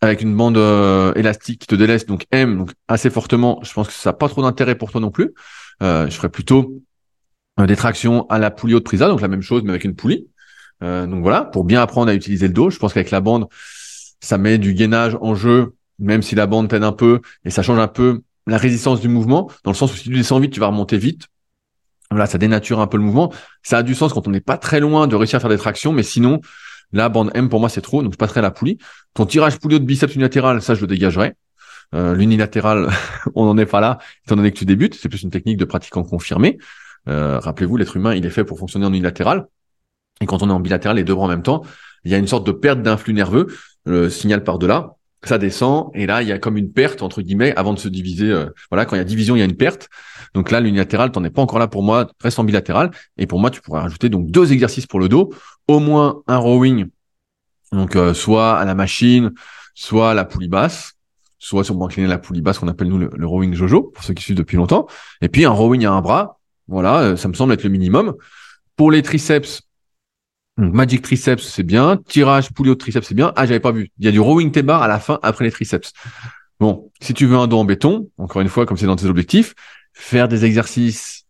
[0.02, 3.88] avec une bande euh, élastique qui te délaisse, donc M, donc assez fortement, je pense
[3.88, 5.34] que ça n'a pas trop d'intérêt pour toi non plus.
[5.84, 6.82] Euh, je ferais plutôt
[7.60, 9.96] euh, des tractions à la poulie haute prisa, donc la même chose mais avec une
[9.96, 10.28] poulie.
[10.82, 12.70] Donc voilà, pour bien apprendre à utiliser le dos.
[12.70, 13.48] Je pense qu'avec la bande,
[14.22, 17.64] ça met du gainage en jeu, même si la bande t'aide un peu et ça
[17.64, 20.52] change un peu la résistance du mouvement, dans le sens où si tu descends vite,
[20.52, 21.28] tu vas remonter vite.
[22.12, 23.32] Voilà, ça dénature un peu le mouvement.
[23.62, 25.58] Ça a du sens quand on n'est pas très loin de réussir à faire des
[25.58, 26.42] tractions, mais sinon,
[26.92, 28.80] la bande M pour moi c'est trop, donc je passerai à la poulie.
[29.14, 31.36] Ton tirage poulie de biceps unilatéral, ça je le dégagerai.
[31.94, 32.90] Euh, l'unilatéral,
[33.36, 34.96] on n'en est pas là, étant donné que tu débutes.
[34.96, 36.58] C'est plus une technique de pratiquant confirmé.
[37.08, 39.48] Euh, rappelez-vous, l'être humain, il est fait pour fonctionner en unilatéral.
[40.22, 41.64] Et quand on est en bilatéral, les deux bras en même temps,
[42.04, 43.48] il y a une sorte de perte d'influx nerveux.
[43.86, 47.22] Le signal par delà, ça descend et là il y a comme une perte entre
[47.22, 48.32] guillemets avant de se diviser.
[48.32, 49.90] Euh, voilà, quand il y a division, il y a une perte.
[50.34, 52.08] Donc là, l'unilatéral, t'en es pas encore là pour moi.
[52.22, 52.92] Reste en bilatéral.
[53.18, 55.34] Et pour moi, tu pourrais rajouter donc deux exercices pour le dos,
[55.68, 56.88] au moins un rowing,
[57.72, 59.32] donc euh, soit à la machine,
[59.74, 60.94] soit à la poulie basse,
[61.38, 64.24] soit sur incliner la poulie basse qu'on appelle nous le, rowing Jojo pour ceux qui
[64.24, 64.88] suivent depuis longtemps.
[65.22, 66.40] Et puis un rowing à un bras.
[66.68, 68.16] Voilà, euh, ça me semble être le minimum.
[68.76, 69.62] Pour les triceps,
[70.60, 71.98] Magic triceps, c'est bien.
[72.08, 73.32] Tirage poulie de triceps, c'est bien.
[73.38, 73.92] Ah, j'avais pas vu.
[73.98, 75.94] Il y a du rowing T-bar à la fin après les triceps.
[76.60, 79.06] Bon, si tu veux un dos en béton, encore une fois, comme c'est dans tes
[79.06, 79.56] objectifs,
[79.94, 81.26] faire des exercices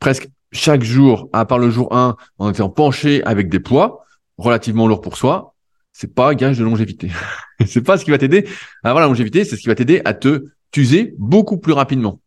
[0.00, 4.04] presque chaque jour, à part le jour 1, en étant penché avec des poids
[4.36, 5.54] relativement lourds pour soi,
[5.92, 7.10] c'est pas gage de longévité.
[7.66, 8.48] c'est pas ce qui va t'aider
[8.82, 12.20] à avoir la longévité, c'est ce qui va t'aider à te t'user beaucoup plus rapidement.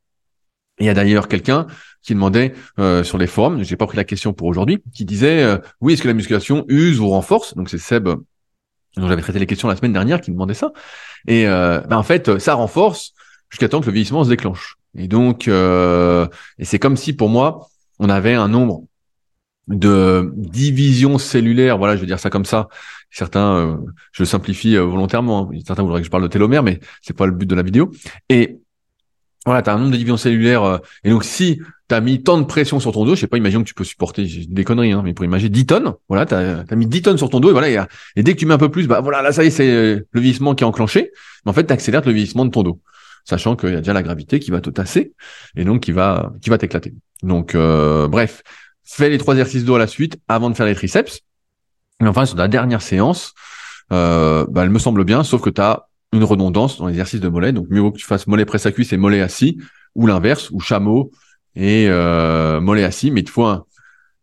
[0.80, 1.68] Il y a d'ailleurs quelqu'un
[2.02, 5.44] qui demandait euh, sur les forums, j'ai pas pris la question pour aujourd'hui, qui disait
[5.44, 7.56] euh, oui est-ce que la musculation use ou renforce?
[7.56, 10.72] Donc c'est Seb dont j'avais traité les questions la semaine dernière qui demandait ça.
[11.28, 13.14] Et euh, ben en fait ça renforce
[13.50, 14.76] jusqu'à temps que le vieillissement se déclenche.
[14.98, 17.68] Et donc et c'est comme si pour moi
[18.00, 18.84] on avait un nombre
[19.68, 22.70] de divisions cellulaires, voilà, je vais dire ça comme ça.
[23.10, 23.80] Certains,
[24.12, 25.50] je simplifie volontairement.
[25.52, 25.60] Hein.
[25.66, 27.92] Certains voudraient que je parle de télomère, mais c'est pas le but de la vidéo.
[28.30, 28.60] Et
[29.46, 30.64] voilà, tu as un nombre de divisions cellulaires.
[30.64, 33.28] Euh, et donc, si tu as mis tant de pression sur ton dos, je sais
[33.28, 36.26] pas, imagine que tu peux supporter des conneries, hein, mais pour imaginer 10 tonnes, voilà,
[36.26, 38.56] tu as, mis 10 tonnes sur ton dos, et voilà, et, dès que tu mets
[38.56, 40.68] un peu plus, bah voilà, là, ça y est, c'est euh, le vieillissement qui est
[40.68, 41.12] enclenché.
[41.46, 42.80] Mais en fait, tu accélères le vieillissement de ton dos,
[43.24, 45.14] sachant qu'il y a déjà la gravité qui va te tasser,
[45.56, 46.94] et donc qui va qui va t'éclater.
[47.22, 48.42] Donc, euh, bref,
[48.84, 51.22] fais les trois exercices dos à la suite avant de faire les triceps.
[52.02, 53.34] Et enfin, sur la dernière séance,
[53.92, 57.28] euh, bah, elle me semble bien, sauf que tu as une redondance dans l'exercice de
[57.28, 57.52] mollet.
[57.52, 59.60] Donc mieux vaut que tu fasses mollet presse à cuisse et mollet assis,
[59.96, 61.12] ou l'inverse, ou chameau
[61.56, 63.48] et euh, mollet assis, mais il te faut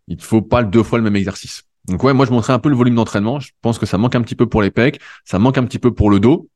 [0.09, 1.65] il te faut pas deux fois le même exercice.
[1.87, 3.41] Donc ouais, moi je montrais un peu le volume d'entraînement.
[3.41, 5.79] Je pense que ça manque un petit peu pour les pecs, ça manque un petit
[5.79, 6.49] peu pour le dos.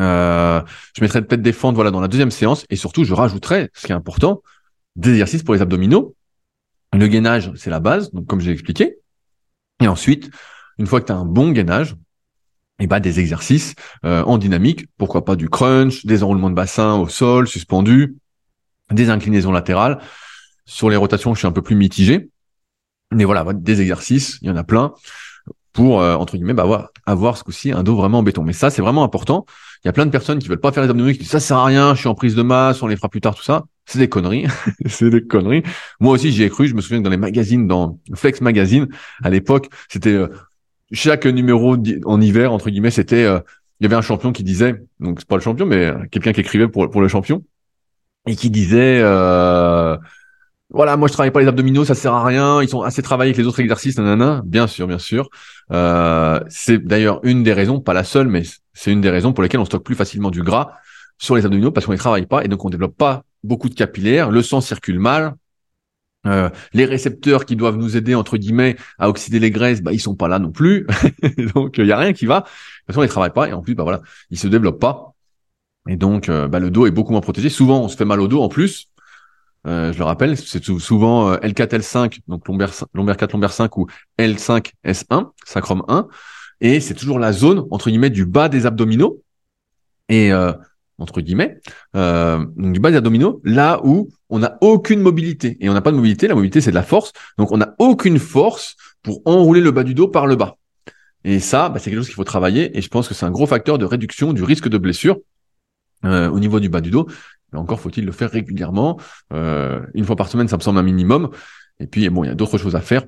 [0.00, 0.60] Euh,
[0.96, 3.86] je mettrais peut-être des fentes voilà dans la deuxième séance et surtout je rajouterais ce
[3.86, 4.42] qui est important
[4.96, 6.16] des exercices pour les abdominaux.
[6.92, 8.96] Le gainage c'est la base, donc comme j'ai expliqué.
[9.80, 10.30] Et ensuite,
[10.78, 11.96] une fois que tu as un bon gainage,
[12.80, 16.96] et bah des exercices euh, en dynamique, pourquoi pas du crunch, des enroulements de bassin
[16.96, 18.16] au sol, suspendu,
[18.90, 20.00] des inclinaisons latérales.
[20.66, 22.30] Sur les rotations, je suis un peu plus mitigé.
[23.12, 24.92] Mais voilà, des exercices, il y en a plein
[25.72, 28.42] pour euh, entre guillemets bah, avoir, avoir ce coup-ci un dos vraiment en béton.
[28.42, 29.44] Mais ça, c'est vraiment important.
[29.84, 31.40] Il y a plein de personnes qui veulent pas faire les abdominaux, qui disent ça
[31.40, 33.42] sert à rien, je suis en prise de masse, on les fera plus tard, tout
[33.42, 33.64] ça.
[33.84, 34.46] C'est des conneries.
[34.86, 35.62] c'est des conneries.
[36.00, 36.66] Moi aussi, j'y ai cru.
[36.68, 38.88] Je me souviens que dans les magazines, dans Flex Magazine,
[39.22, 40.28] à l'époque, c'était euh,
[40.94, 43.40] chaque numéro en hiver, entre guillemets, c'était, euh,
[43.80, 46.40] il y avait un champion qui disait, donc c'est pas le champion, mais quelqu'un qui
[46.40, 47.42] écrivait pour, pour le champion,
[48.26, 49.96] et qui disait, euh,
[50.70, 53.30] voilà, moi je travaille pas les abdominaux, ça sert à rien, ils sont assez travaillés
[53.30, 54.42] avec les autres exercices, nanana.
[54.44, 55.28] Bien sûr, bien sûr.
[55.72, 59.42] Euh, c'est d'ailleurs une des raisons, pas la seule, mais c'est une des raisons pour
[59.42, 60.72] lesquelles on stocke plus facilement du gras
[61.18, 63.74] sur les abdominaux parce qu'on les travaille pas et donc on développe pas beaucoup de
[63.74, 65.34] capillaires, le sang circule mal,
[66.26, 70.00] euh, les récepteurs qui doivent nous aider entre guillemets à oxyder les graisses, bah ils
[70.00, 70.86] sont pas là non plus.
[71.54, 72.40] donc il y a rien qui va.
[72.40, 75.14] De toute façon, ils travaillent pas et en plus bah voilà, ils se développent pas.
[75.88, 77.48] Et donc euh, bah, le dos est beaucoup moins protégé.
[77.48, 78.88] Souvent, on se fait mal au dos en plus.
[79.66, 83.86] Euh, je le rappelle, c'est souvent L4, L5, donc lombaire, lombaire 4, lombaire 5 ou
[84.18, 86.06] L5, S1, sacrum 1.
[86.60, 89.22] Et c'est toujours la zone, entre guillemets, du bas des abdominaux.
[90.10, 90.32] Et
[90.98, 91.58] entre guillemets,
[91.96, 95.56] euh, donc du bas des abdominaux, là où on n'a aucune mobilité.
[95.60, 97.12] Et on n'a pas de mobilité, la mobilité c'est de la force.
[97.38, 100.56] Donc on n'a aucune force pour enrouler le bas du dos par le bas.
[101.24, 102.76] Et ça, bah, c'est quelque chose qu'il faut travailler.
[102.76, 105.18] Et je pense que c'est un gros facteur de réduction du risque de blessure
[106.04, 107.08] euh, au niveau du bas du dos.
[107.52, 109.00] Mais encore faut-il le faire régulièrement.
[109.32, 111.30] Euh, une fois par semaine, ça me semble un minimum.
[111.80, 113.02] Et puis bon, il y a d'autres choses à faire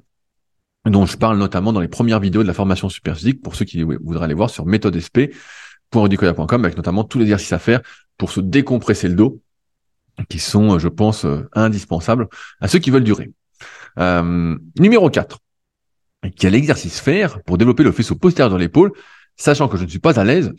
[0.90, 3.64] dont je parle notamment dans les premières vidéos de la formation super physique pour ceux
[3.64, 5.34] qui voudraient aller voir sur méthode SP
[5.92, 7.80] .rudicoya.com avec notamment tous les exercices à faire
[8.18, 9.40] pour se décompresser le dos,
[10.28, 12.28] qui sont, euh, je pense, euh, indispensables
[12.60, 13.30] à ceux qui veulent durer.
[13.98, 15.38] Euh, numéro 4.
[16.36, 18.92] Quel exercice faire pour développer le faisceau postérieur de l'épaule,
[19.36, 20.52] sachant que je ne suis pas à l'aise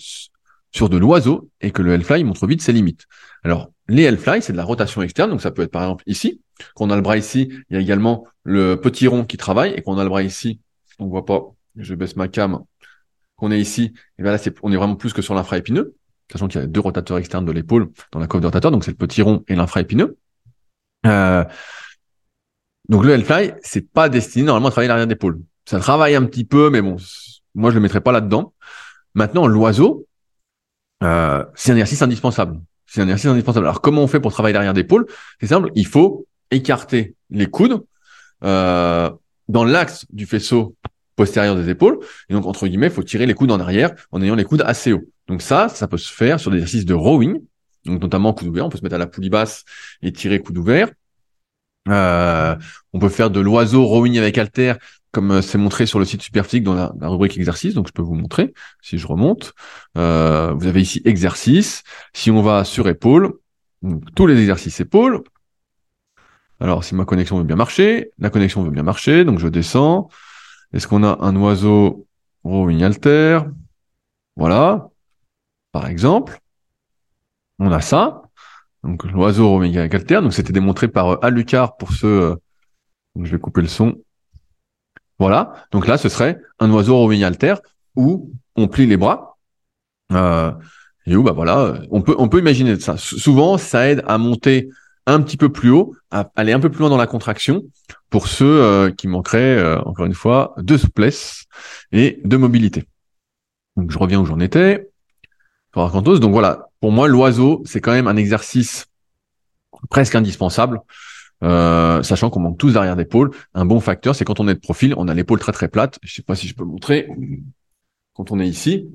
[0.72, 3.06] sur de l'oiseau et que le L-fly montre vite ses limites.
[3.44, 6.42] Alors, les L-fly, c'est de la rotation externe, donc ça peut être par exemple ici,
[6.76, 9.82] qu'on a le bras ici, il y a également le petit rond qui travaille et
[9.82, 10.60] qu'on a le bras ici,
[11.00, 11.42] on voit pas,
[11.76, 12.64] je baisse ma cam,
[13.38, 15.96] qu'on est ici, et bien là, c'est, on est vraiment plus que sur l'infraépineux,
[16.32, 18.84] sachant qu'il y a deux rotateurs externes de l'épaule dans la coiffe de rotateur, donc
[18.84, 20.18] c'est le petit rond et l'infraépineux.
[21.06, 21.46] Euh,
[22.90, 25.40] donc le L-fly, c'est pas destiné normalement à travailler l'arrière d'épaule.
[25.66, 26.98] Ça travaille un petit peu, mais bon,
[27.54, 28.54] moi je le mettrais pas là-dedans.
[29.14, 30.08] Maintenant, l'oiseau,
[31.04, 32.60] euh, c'est un exercice indispensable.
[32.86, 33.66] C'est un exercice indispensable.
[33.68, 35.06] Alors comment on fait pour travailler l'arrière d'épaule?
[35.40, 37.84] C'est simple, il faut écarter les coudes
[38.44, 39.12] euh,
[39.48, 40.76] dans l'axe du faisceau
[41.18, 42.00] postérieur des épaules.
[42.30, 44.64] Et donc, entre guillemets, il faut tirer les coudes en arrière en ayant les coudes
[44.66, 45.04] assez hauts.
[45.28, 47.42] Donc ça, ça peut se faire sur des exercices de rowing,
[47.84, 48.66] donc notamment coude ouvert.
[48.66, 49.66] On peut se mettre à la poulie basse
[50.02, 50.90] et tirer coude ouvert.
[51.90, 52.56] Euh,
[52.94, 54.74] on peut faire de l'oiseau rowing avec halter,
[55.12, 57.74] comme euh, c'est montré sur le site Superphysique dans la, rubrique exercice.
[57.74, 59.54] Donc je peux vous montrer si je remonte.
[59.98, 61.84] Euh, vous avez ici exercice.
[62.14, 63.34] Si on va sur épaule,
[64.16, 65.24] tous les exercices épaules.
[66.60, 70.10] Alors si ma connexion veut bien marcher, la connexion veut bien marcher, donc je descends.
[70.74, 72.08] Est-ce qu'on a un oiseau
[72.44, 73.40] rowing halter
[74.36, 74.90] Voilà.
[75.72, 76.40] Par exemple,
[77.60, 78.24] on a ça.
[78.84, 80.22] Donc l'oiseau rowing halter.
[80.22, 82.22] Donc c'était démontré par euh, Alucard pour ceux.
[82.22, 82.36] Euh,
[83.22, 83.96] je vais couper le son.
[85.20, 85.54] Voilà.
[85.72, 87.56] Donc là, ce serait un oiseau rowing halter
[87.96, 89.38] où on plie les bras.
[90.12, 90.52] Euh,
[91.06, 92.98] et où bah voilà, on peut on peut imaginer ça.
[92.98, 94.70] souvent, ça aide à monter
[95.08, 97.64] un petit peu plus haut, aller un peu plus loin dans la contraction
[98.10, 101.46] pour ceux euh, qui manqueraient, euh, encore une fois, de souplesse
[101.92, 102.84] et de mobilité.
[103.78, 104.90] Donc je reviens où j'en étais.
[105.74, 108.88] Donc voilà, pour moi, l'oiseau, c'est quand même un exercice
[109.90, 110.82] presque indispensable,
[111.44, 113.32] euh, sachant qu'on manque tous derrière d'épaule.
[113.54, 116.00] Un bon facteur, c'est quand on est de profil, on a l'épaule très très plate.
[116.02, 117.08] Je sais pas si je peux montrer.
[118.14, 118.90] Quand on est ici,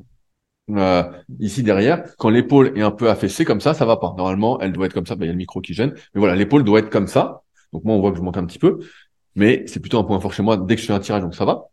[0.71, 1.03] euh,
[1.41, 4.15] ici derrière, quand l'épaule est un peu affaissée comme ça, ça va pas.
[4.17, 5.17] Normalement, elle doit être comme ça.
[5.17, 7.43] Bah, il y a le micro qui gêne, mais voilà, l'épaule doit être comme ça.
[7.73, 8.79] Donc moi, on voit que je monte un petit peu,
[9.35, 11.35] mais c'est plutôt un point fort chez moi dès que je fais un tirage, donc
[11.35, 11.65] ça va.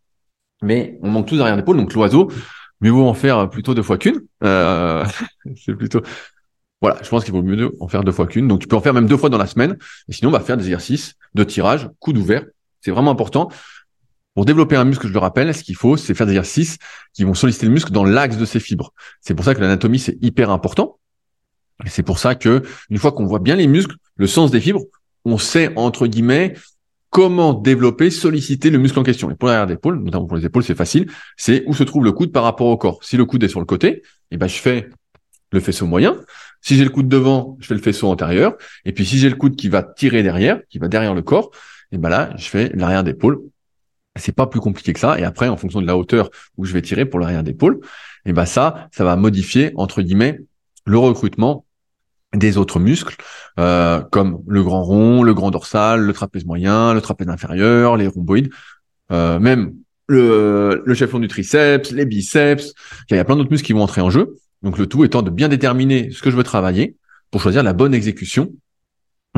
[0.61, 2.31] Mais on manque tous derrière l'épaule, donc l'oiseau,
[2.81, 4.21] mieux vaut en faire plutôt deux fois qu'une.
[4.43, 5.05] Euh,
[5.55, 6.01] c'est plutôt
[6.81, 8.47] voilà, je pense qu'il vaut mieux en faire deux fois qu'une.
[8.47, 9.77] Donc tu peux en faire même deux fois dans la semaine.
[10.07, 12.45] Et sinon, on va faire des exercices de tirage, coude ouvert.
[12.81, 13.49] C'est vraiment important.
[14.39, 16.77] Pour développer un muscle, je le rappelle, ce qu'il faut, c'est faire des exercices
[17.11, 18.93] qui vont solliciter le muscle dans l'axe de ses fibres.
[19.19, 20.97] C'est pour ça que l'anatomie, c'est hyper important.
[21.85, 24.61] Et c'est pour ça que, une fois qu'on voit bien les muscles, le sens des
[24.61, 24.85] fibres,
[25.25, 26.53] on sait, entre guillemets,
[27.09, 29.29] comment développer, solliciter le muscle en question.
[29.29, 31.11] Et pour l'arrière d'épaule, notamment pour les épaules, c'est facile.
[31.35, 33.03] C'est où se trouve le coude par rapport au corps.
[33.03, 34.89] Si le coude est sur le côté, eh ben, je fais
[35.51, 36.15] le faisceau moyen.
[36.61, 38.55] Si j'ai le coude devant, je fais le faisceau antérieur.
[38.85, 41.51] Et puis, si j'ai le coude qui va tirer derrière, qui va derrière le corps,
[41.91, 43.41] et eh ben là, je fais l'arrière d'épaule
[44.15, 45.19] c'est pas plus compliqué que ça.
[45.19, 47.79] Et après, en fonction de la hauteur où je vais tirer pour l'arrière d'épaule,
[48.25, 50.39] et ben ça, ça va modifier entre guillemets
[50.85, 51.65] le recrutement
[52.33, 53.15] des autres muscles,
[53.59, 58.07] euh, comme le grand rond, le grand dorsal, le trapèze moyen, le trapèze inférieur, les
[58.07, 58.51] rhomboïdes,
[59.11, 59.73] euh, même
[60.07, 62.73] le, le chef du triceps, les biceps.
[63.09, 64.35] Il y a plein d'autres muscles qui vont entrer en jeu.
[64.61, 66.97] Donc le tout étant de bien déterminer ce que je veux travailler
[67.31, 68.51] pour choisir la bonne exécution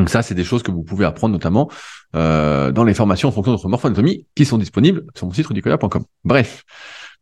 [0.02, 1.70] donc ça, c'est des choses que vous pouvez apprendre notamment
[2.16, 5.46] euh, dans les formations en fonction de votre morphoanatomie qui sont disponibles sur mon site
[5.46, 6.06] rudicola.com.
[6.24, 6.64] Bref,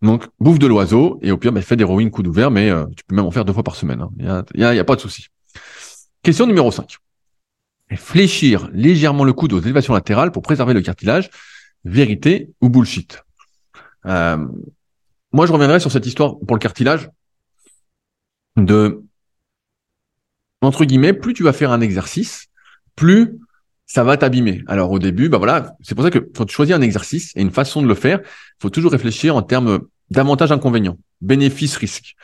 [0.02, 2.86] donc bouffe de l'oiseau et au pire, bah, fais des rowing coudes ouverts, mais euh,
[2.96, 4.06] tu peux même en faire deux fois par semaine.
[4.18, 4.46] Il hein.
[4.56, 5.26] n'y a, y a, pas de souci.
[6.24, 6.96] Question numéro 5.
[7.98, 11.30] Fléchir légèrement le coude aux élévations latérales pour préserver le cartilage.
[11.84, 13.26] Vérité ou bullshit?
[14.06, 14.38] Euh,
[15.34, 17.10] Moi, je reviendrai sur cette histoire pour le cartilage
[18.56, 19.04] de
[20.62, 22.49] entre guillemets, plus tu vas faire un exercice,
[23.00, 23.40] plus
[23.86, 24.62] ça va t'abîmer.
[24.68, 27.42] Alors au début, bah voilà, c'est pour ça que quand tu choisis un exercice et
[27.42, 28.20] une façon de le faire,
[28.62, 29.80] faut toujours réfléchir en termes
[30.12, 32.16] d'avantages inconvénients, bénéfices risques.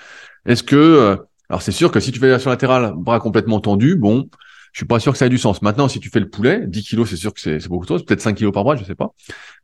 [0.46, 1.16] Est-ce que euh,
[1.50, 4.30] alors c'est sûr que si tu fais sur latérale, bras complètement tendu, bon,
[4.74, 5.62] je suis pas sûr que ça ait du sens.
[5.62, 8.22] Maintenant, si tu fais le poulet, 10 kilos, c'est sûr que c'est beaucoup trop, peut-être
[8.22, 9.14] 5 kilos par bras, je sais pas.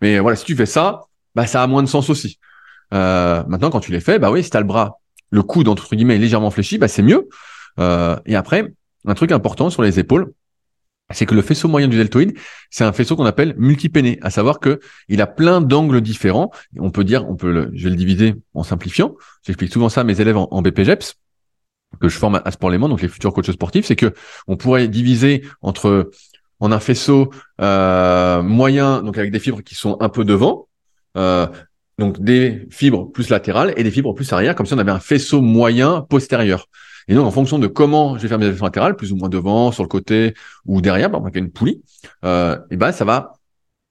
[0.01, 1.01] Mais voilà, si tu fais ça,
[1.35, 2.39] bah ça a moins de sens aussi.
[2.93, 5.67] Euh, maintenant, quand tu les fais, bah oui, si tu as le bras, le coude
[5.67, 7.29] entre guillemets légèrement fléchi, bah c'est mieux.
[7.79, 8.73] Euh, et après,
[9.05, 10.31] un truc important sur les épaules,
[11.13, 12.37] c'est que le faisceau moyen du deltoïde,
[12.69, 16.51] c'est un faisceau qu'on appelle multipéné, à savoir que il a plein d'angles différents.
[16.77, 19.15] On peut dire, on peut je vais le diviser en simplifiant.
[19.45, 21.15] J'explique souvent ça à mes élèves en, en BPGEPS
[21.99, 24.13] que je forme à Sport Léman, donc les futurs coachs sportifs, c'est que
[24.47, 26.09] on pourrait diviser entre
[26.59, 30.67] en un faisceau euh, moyen, donc avec des fibres qui sont un peu devant,
[31.17, 31.47] euh,
[31.97, 34.99] donc des fibres plus latérales et des fibres plus arrière, comme si on avait un
[34.99, 36.67] faisceau moyen postérieur.
[37.07, 39.29] Et donc, en fonction de comment je vais faire mes élévations latérales, plus ou moins
[39.29, 40.33] devant, sur le côté
[40.65, 41.81] ou derrière, par exemple, une poulie,
[42.25, 43.33] euh, et ben ça va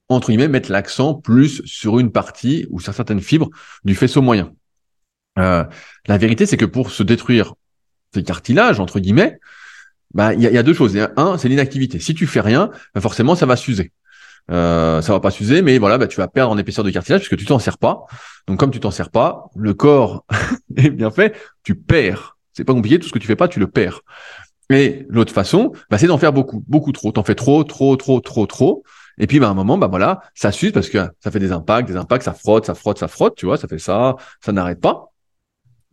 [0.09, 3.49] entre guillemets mettre l'accent plus sur une partie ou sur certaines fibres
[3.85, 4.53] du faisceau moyen.
[5.39, 5.65] Euh,
[6.07, 7.55] la vérité, c'est que pour se détruire
[8.13, 9.39] ces cartilages, entre guillemets,
[10.13, 10.99] bah, il y, a, deux choses.
[11.17, 12.01] Un, c'est l'inactivité.
[12.01, 13.93] Si tu fais rien, bah, forcément, ça va s'user.
[14.51, 17.21] Euh, ça va pas s'user, mais voilà, bah, tu vas perdre en épaisseur de cartilage
[17.21, 18.07] puisque tu t'en sers pas.
[18.49, 20.25] Donc, comme tu t'en sers pas, le corps
[20.77, 22.37] est bien fait, tu perds.
[22.53, 24.01] C'est pas compliqué, tout ce que tu fais pas, tu le perds.
[24.71, 27.13] Et l'autre façon, bah, c'est d'en faire beaucoup, beaucoup trop.
[27.13, 28.85] T'en fais trop, trop, trop, trop, trop.
[29.19, 31.53] Et puis, bah, à un moment, bah voilà, ça s'use parce que ça fait des
[31.53, 34.53] impacts, des impacts, ça frotte, ça frotte, ça frotte, tu vois, ça fait ça, ça
[34.53, 35.13] n'arrête pas.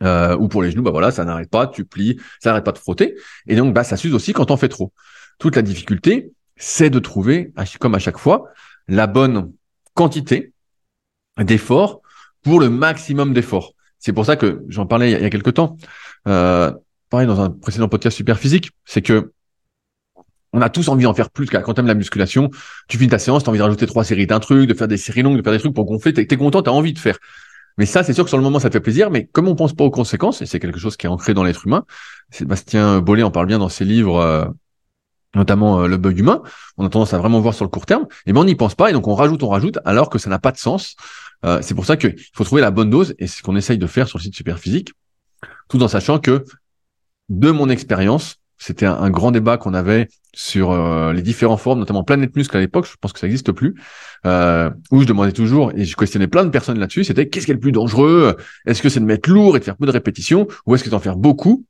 [0.03, 2.71] Euh, ou pour les genoux, bah voilà, ça n'arrête pas, tu plies, ça n'arrête pas
[2.71, 3.15] de frotter.
[3.47, 4.93] Et donc, bah, ça s'use aussi quand on fait trop.
[5.39, 8.45] Toute la difficulté, c'est de trouver, comme à chaque fois,
[8.87, 9.51] la bonne
[9.93, 10.53] quantité
[11.37, 12.01] d'efforts
[12.43, 13.73] pour le maximum d'efforts.
[13.99, 15.77] C'est pour ça que j'en parlais il y a, quelques temps.
[16.27, 16.71] Euh,
[17.09, 19.31] pareil dans un précédent podcast super physique, c'est que
[20.53, 21.47] on a tous envie d'en faire plus.
[21.47, 22.49] Quand t'aimes la musculation,
[22.87, 24.97] tu finis ta séance, t'as envie de rajouter trois séries d'un truc, de faire des
[24.97, 26.13] séries longues, de faire des trucs pour gonfler.
[26.13, 27.17] T'es es content, t'as envie de faire.
[27.77, 29.11] Mais ça, c'est sûr que sur le moment, ça fait plaisir.
[29.11, 31.43] Mais comme on pense pas aux conséquences, et c'est quelque chose qui est ancré dans
[31.43, 31.85] l'être humain,
[32.31, 34.45] Sébastien Bollet en parle bien dans ses livres, euh,
[35.35, 36.41] notamment euh, Le bug humain.
[36.77, 38.07] On a tendance à vraiment voir sur le court terme.
[38.25, 40.29] Et ben on n'y pense pas, et donc on rajoute, on rajoute, alors que ça
[40.29, 40.95] n'a pas de sens.
[41.45, 43.77] Euh, c'est pour ça qu'il faut trouver la bonne dose, et c'est ce qu'on essaye
[43.77, 44.93] de faire sur le site Superphysique,
[45.69, 46.45] tout en sachant que,
[47.29, 52.03] de mon expérience, c'était un, grand débat qu'on avait sur euh, les différents formes, notamment
[52.03, 53.75] Planète Muscle à l'époque, je pense que ça n'existe plus,
[54.25, 57.51] euh, où je demandais toujours, et je questionnais plein de personnes là-dessus, c'était qu'est-ce qui
[57.51, 58.35] est le plus dangereux?
[58.65, 60.89] Est-ce que c'est de mettre lourd et de faire peu de répétitions, ou est-ce que
[60.89, 61.65] d'en faire beaucoup?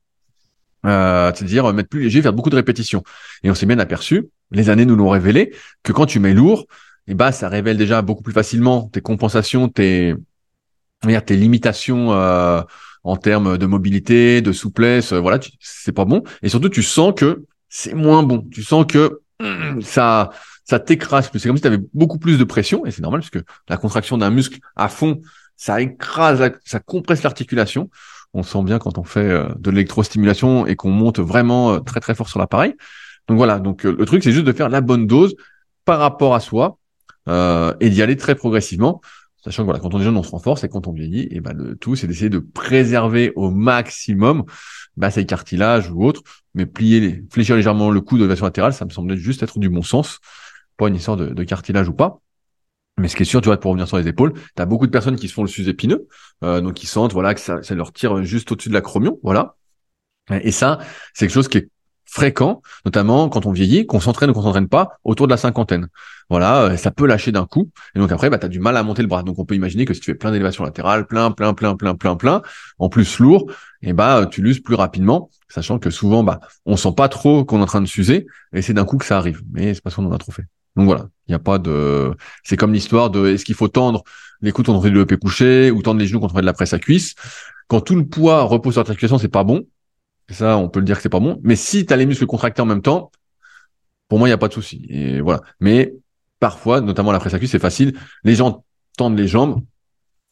[0.86, 3.02] Euh, C'est-à-dire mettre plus léger, faire beaucoup de répétitions.
[3.42, 6.66] Et on s'est bien aperçu, les années nous l'ont révélé, que quand tu mets lourd,
[7.06, 10.14] eh ben, ça révèle déjà beaucoup plus facilement tes compensations, tes,
[11.26, 12.62] tes limitations euh,
[13.04, 16.22] en termes de mobilité, de souplesse, euh, voilà, c'est pas bon.
[16.42, 18.46] Et surtout, tu sens que c'est moins bon.
[18.50, 19.20] Tu sens que
[19.80, 20.30] ça,
[20.64, 21.38] ça t'écrase plus.
[21.38, 23.76] C'est comme si tu avais beaucoup plus de pression, et c'est normal parce que la
[23.76, 25.20] contraction d'un muscle à fond,
[25.56, 27.90] ça écrase, ça compresse l'articulation.
[28.34, 32.00] On sent bien quand on fait euh, de l'électrostimulation et qu'on monte vraiment euh, très
[32.00, 32.74] très fort sur l'appareil.
[33.26, 35.34] Donc voilà, donc le truc c'est juste de faire la bonne dose
[35.84, 36.78] par rapport à soi
[37.28, 39.00] euh, et d'y aller très progressivement.
[39.44, 41.40] Sachant que voilà, quand on est jeune, on se renforce et quand on vieillit, et
[41.40, 44.44] ben le tout, c'est d'essayer de préserver au maximum
[44.96, 46.22] bah, ses cartilages ou autres,
[46.54, 49.58] mais plier, les, fléchir légèrement le cou de version latérale, ça me semble juste être
[49.60, 50.18] du bon sens,
[50.76, 52.20] pas une histoire de, cartilage ou pas.
[52.98, 54.86] Mais ce qui est sûr, tu vois, pour revenir sur les épaules, tu as beaucoup
[54.86, 56.08] de personnes qui se font le sus-épineux,
[56.42, 59.54] euh, donc ils sentent voilà que ça, ça leur tire juste au-dessus de l'acromion, voilà.
[60.30, 60.78] Et ça,
[61.14, 61.68] c'est quelque chose qui est
[62.10, 65.88] fréquent, notamment quand on vieillit, qu'on s'entraîne ou qu'on s'entraîne pas autour de la cinquantaine.
[66.30, 67.70] Voilà, euh, ça peut lâcher d'un coup.
[67.94, 69.22] Et donc après, bah, tu as du mal à monter le bras.
[69.22, 71.94] Donc on peut imaginer que si tu fais plein d'élévations latérales, plein, plein, plein, plein,
[71.94, 72.42] plein, plein,
[72.78, 73.50] en plus lourd,
[73.82, 77.44] et eh bah tu l'uses plus rapidement, sachant que souvent, bah, on sent pas trop
[77.44, 79.42] qu'on est en train de s'user, et c'est d'un coup que ça arrive.
[79.52, 80.44] Mais c'est parce qu'on en a trop fait.
[80.76, 82.14] Donc voilà, il n'y a pas de.
[82.44, 84.04] C'est comme l'histoire de est-ce qu'il faut tendre
[84.40, 86.52] les coudes fait du EP couché ou tendre les genoux quand on fait de la
[86.52, 87.14] presse à cuisse.
[87.66, 89.66] Quand tout le poids repose sur l'articulation, c'est pas bon.
[90.30, 91.40] Ça, on peut le dire que c'est pas bon.
[91.42, 93.10] Mais si tu as les muscles contractés en même temps,
[94.08, 94.86] pour moi, il n'y a pas de souci.
[94.88, 95.42] Et voilà.
[95.60, 95.94] Mais
[96.40, 97.98] parfois, notamment la presse à c'est facile.
[98.24, 98.64] Les gens
[98.96, 99.62] tendent les jambes.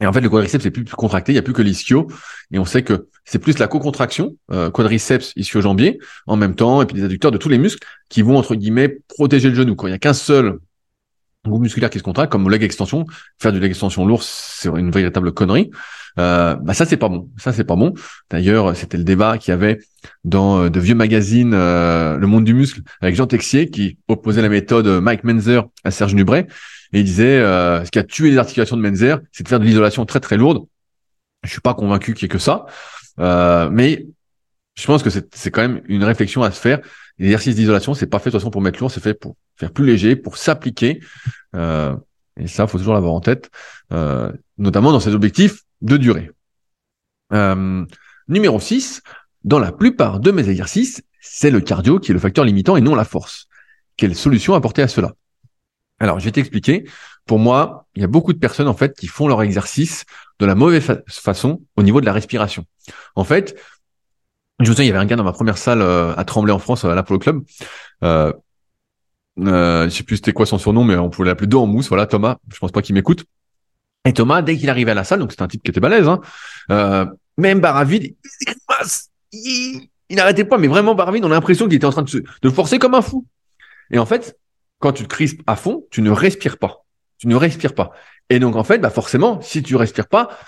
[0.01, 2.09] Et en fait, le quadriceps c'est plus contracté, il n'y a plus que l'ischio.
[2.53, 6.87] Et on sait que c'est plus la co-contraction, euh, quadriceps, ischio-jambier, en même temps, et
[6.87, 9.75] puis des adducteurs de tous les muscles qui vont, entre guillemets, protéger le genou.
[9.75, 10.59] Quand il n'y a qu'un seul
[11.51, 13.07] groupe musculaire qui se contracte, comme le leg extension,
[13.39, 15.71] faire du leg extension lourd, c'est une véritable connerie.
[16.19, 17.93] Euh, bah ça c'est pas bon, ça c'est pas bon.
[18.31, 19.81] D'ailleurs, c'était le débat qu'il y avait
[20.25, 24.43] dans euh, de vieux magazines, euh, Le Monde du muscle, avec Jean Texier qui opposait
[24.43, 26.47] la méthode Mike Menzer à Serge Nubret
[26.93, 29.65] et il disait ce qui a tué les articulations de Menzer, c'est de faire de
[29.65, 30.65] l'isolation très très lourde.
[31.43, 32.65] Je suis pas convaincu qu'il y ait que ça,
[33.71, 34.07] mais
[34.77, 36.81] je pense que c'est quand même une réflexion à se faire.
[37.19, 39.73] L'exercice d'isolation, c'est pas fait de toute façon pour mettre lourd, c'est fait pour faire
[39.73, 41.01] plus léger, pour s'appliquer.
[41.55, 43.51] et ça, faut toujours l'avoir en tête,
[44.59, 46.31] notamment dans ces objectifs de durée.
[47.33, 47.85] Euh,
[48.29, 49.03] numéro 6,
[49.45, 52.81] dans la plupart de mes exercices, c'est le cardio qui est le facteur limitant et
[52.81, 53.49] non la force.
[53.97, 55.13] Quelle solution apporter à cela?
[55.99, 56.85] Alors, je vais t'expliquer.
[57.25, 60.05] Pour moi, il y a beaucoup de personnes en fait qui font leur exercice
[60.39, 62.65] de la mauvaise façon au niveau de la respiration.
[63.15, 63.59] En fait,
[64.61, 66.53] je me souviens, il y avait un gars dans ma première salle euh, à Tremblay
[66.53, 67.43] en France, à l'Apollo Club.
[68.03, 68.33] Euh,
[69.39, 71.89] euh, je sais plus c'était quoi son surnom, mais on pouvait l'appeler dos en mousse.
[71.89, 72.37] Voilà, Thomas.
[72.53, 73.25] Je pense pas qu'il m'écoute.
[74.07, 76.09] Et Thomas, dès qu'il arrivait à la salle, donc c'est un type qui était balèze,
[76.09, 76.21] hein,
[76.71, 77.05] euh,
[77.37, 78.15] même Baravide,
[79.33, 82.09] il, il n'arrêtait pas, mais vraiment Baravide, on a l'impression qu'il était en train de,
[82.09, 83.27] se, de forcer comme un fou.
[83.91, 84.39] Et en fait,
[84.79, 86.85] quand tu te crispes à fond, tu ne respires pas.
[87.19, 87.93] Tu ne respires pas.
[88.31, 90.39] Et donc en fait, bah forcément, si tu respires pas,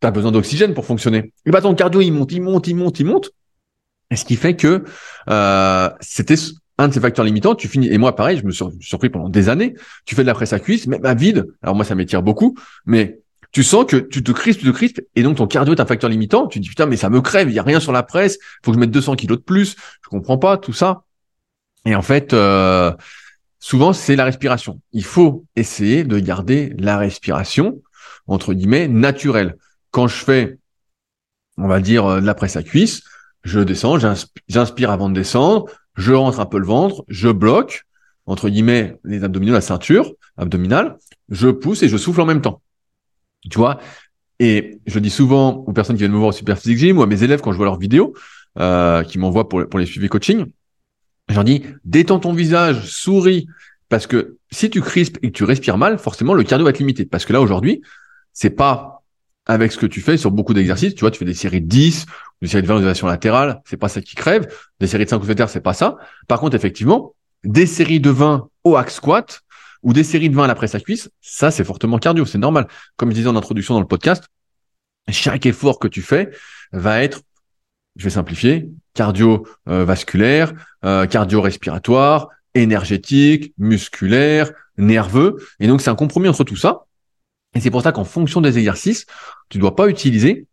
[0.00, 1.32] tu as besoin d'oxygène pour fonctionner.
[1.46, 3.30] Et bah ton cardio, il monte, il monte, il monte, il monte.
[4.14, 4.84] Ce qui fait que
[5.28, 6.36] euh, c'était
[6.78, 9.28] un de ces facteurs limitants, tu finis, et moi pareil, je me suis surpris pendant
[9.28, 9.74] des années,
[10.06, 12.56] tu fais de la presse à cuisse, même à vide, alors moi ça m'étire beaucoup,
[12.86, 15.80] mais tu sens que tu te crispes, tu te crispes, et donc ton cardio est
[15.80, 16.46] un facteur limitant.
[16.46, 18.38] Tu te dis putain, mais ça me crève, il y a rien sur la presse,
[18.62, 19.76] faut que je mette 200 kilos de plus.
[20.02, 21.02] Je comprends pas tout ça.
[21.84, 22.92] Et en fait, euh,
[23.58, 24.80] souvent c'est la respiration.
[24.92, 27.80] Il faut essayer de garder la respiration
[28.26, 29.56] entre guillemets naturelle.
[29.90, 30.58] Quand je fais,
[31.56, 33.02] on va dire euh, de la presse à cuisse,
[33.48, 33.98] je descends,
[34.48, 37.84] j'inspire avant de descendre, je rentre un peu le ventre, je bloque
[38.26, 40.98] entre guillemets les abdominaux, la ceinture abdominale,
[41.30, 42.60] je pousse et je souffle en même temps.
[43.50, 43.80] Tu vois?
[44.38, 47.02] Et je dis souvent aux personnes qui viennent me voir au Super Physique Gym ou
[47.02, 48.14] à mes élèves quand je vois leurs vidéos,
[48.58, 50.44] euh, qui m'envoient pour, les suivis coaching,
[51.30, 53.48] j'en dis détends ton visage, souris,
[53.88, 56.78] parce que si tu crispes et que tu respires mal, forcément le cardio va être
[56.78, 57.06] limité.
[57.06, 57.80] Parce que là aujourd'hui,
[58.34, 59.02] c'est pas
[59.46, 61.66] avec ce que tu fais sur beaucoup d'exercices, tu vois, tu fais des séries de
[61.66, 62.04] 10,
[62.40, 64.46] des séries de 20 latérale, latérales, c'est pas ça qui crève,
[64.80, 65.96] des séries de 5 ou c'est pas ça.
[66.28, 67.14] Par contre, effectivement,
[67.44, 69.42] des séries de 20 au hack squat,
[69.82, 72.38] ou des séries de 20 à la presse à cuisse, ça c'est fortement cardio, c'est
[72.38, 72.66] normal.
[72.96, 74.24] Comme je disais en introduction dans le podcast,
[75.08, 76.30] chaque effort que tu fais
[76.72, 77.22] va être,
[77.96, 80.52] je vais simplifier, cardio-vasculaire,
[80.84, 85.36] euh, cardio-respiratoire, énergétique, musculaire, nerveux.
[85.60, 86.86] Et donc c'est un compromis entre tout ça.
[87.54, 89.06] Et c'est pour ça qu'en fonction des exercices,
[89.48, 90.46] tu dois pas utiliser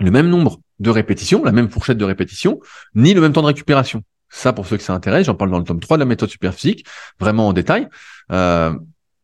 [0.00, 2.60] le même nombre de répétitions, la même fourchette de répétitions,
[2.94, 4.02] ni le même temps de récupération.
[4.28, 6.84] Ça, pour ceux qui s'intéressent, j'en parle dans le tome 3 de la méthode superphysique,
[7.20, 7.88] vraiment en détail.
[8.32, 8.74] Euh,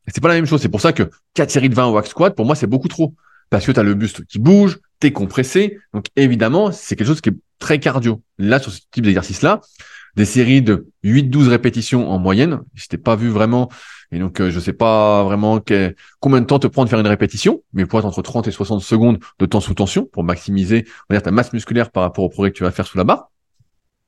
[0.06, 0.60] c'est pas la même chose.
[0.60, 2.88] C'est pour ça que 4 séries de 20 au hack squat, pour moi, c'est beaucoup
[2.88, 3.14] trop.
[3.50, 5.78] Parce que tu as le buste qui bouge, tu es compressé.
[5.92, 8.22] Donc, évidemment, c'est quelque chose qui est très cardio.
[8.38, 9.60] Là, sur ce type d'exercice-là,
[10.16, 12.60] des séries de 8-12 répétitions en moyenne.
[12.74, 13.68] Je t'ai pas vu vraiment.
[14.12, 15.60] Et donc, euh, je sais pas vraiment
[16.18, 18.50] combien de temps te prend de faire une répétition, mais pour être entre 30 et
[18.50, 22.02] 60 secondes de temps sous tension pour maximiser on va dire, ta masse musculaire par
[22.02, 23.30] rapport au progrès que tu vas faire sous la barre.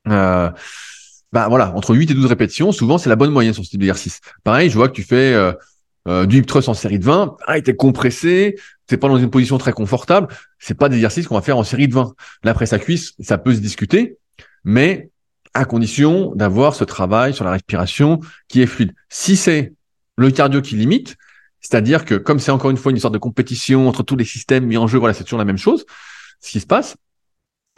[0.08, 0.50] Euh,
[1.32, 3.80] bah voilà, entre 8 et 12 répétitions, souvent c'est la bonne moyenne sur ce type
[3.80, 4.20] d'exercice.
[4.44, 5.52] Pareil, je vois que tu fais euh,
[6.08, 9.30] euh, du hip thrust en série de 20, pareil, t'es compressé, t'es pas dans une
[9.30, 10.28] position très confortable,
[10.58, 12.14] c'est pas des exercices qu'on va faire en série de 20.
[12.44, 14.18] La presse à cuisse, ça peut se discuter,
[14.64, 15.10] mais
[15.54, 18.94] à condition d'avoir ce travail sur la respiration qui est fluide.
[19.08, 19.74] Si c'est
[20.16, 21.16] le cardio qui limite,
[21.60, 24.66] c'est-à-dire que comme c'est encore une fois une sorte de compétition entre tous les systèmes
[24.66, 25.84] mis en jeu, voilà, c'est toujours la même chose.
[26.40, 26.96] Ce qui se passe,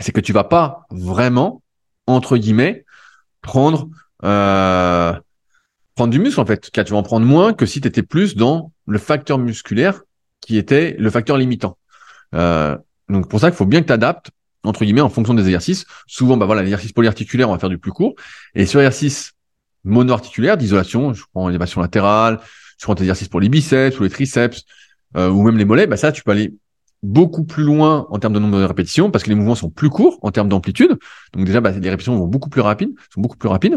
[0.01, 1.63] c'est que tu vas pas vraiment,
[2.07, 2.85] entre guillemets,
[3.43, 3.89] prendre
[4.25, 5.13] euh,
[5.95, 6.71] prendre du muscle en fait.
[6.71, 10.03] tu vas en prendre moins que si tu étais plus dans le facteur musculaire
[10.41, 11.79] qui était le facteur limitant.
[12.35, 12.77] Euh,
[13.09, 14.31] donc pour ça qu'il faut bien que tu
[14.65, 15.87] entre guillemets en fonction des exercices.
[16.07, 18.15] Souvent, bah voilà, l'exercice polyarticulaire, on va faire du plus court.
[18.55, 19.33] Et sur l'exercice
[19.85, 22.41] monoarticulaire d'isolation, je prends l'élévation latérale,
[22.79, 24.65] je prends des exercices pour les biceps ou les triceps
[25.17, 26.55] euh, ou même les mollets, bah ça, tu peux aller
[27.03, 29.91] beaucoup plus loin en termes de nombre de répétitions parce que les mouvements sont plus
[29.91, 30.97] courts en termes d'amplitude.
[31.35, 33.77] Donc déjà, bah, les répétitions vont beaucoup plus rapides, sont beaucoup plus rapides.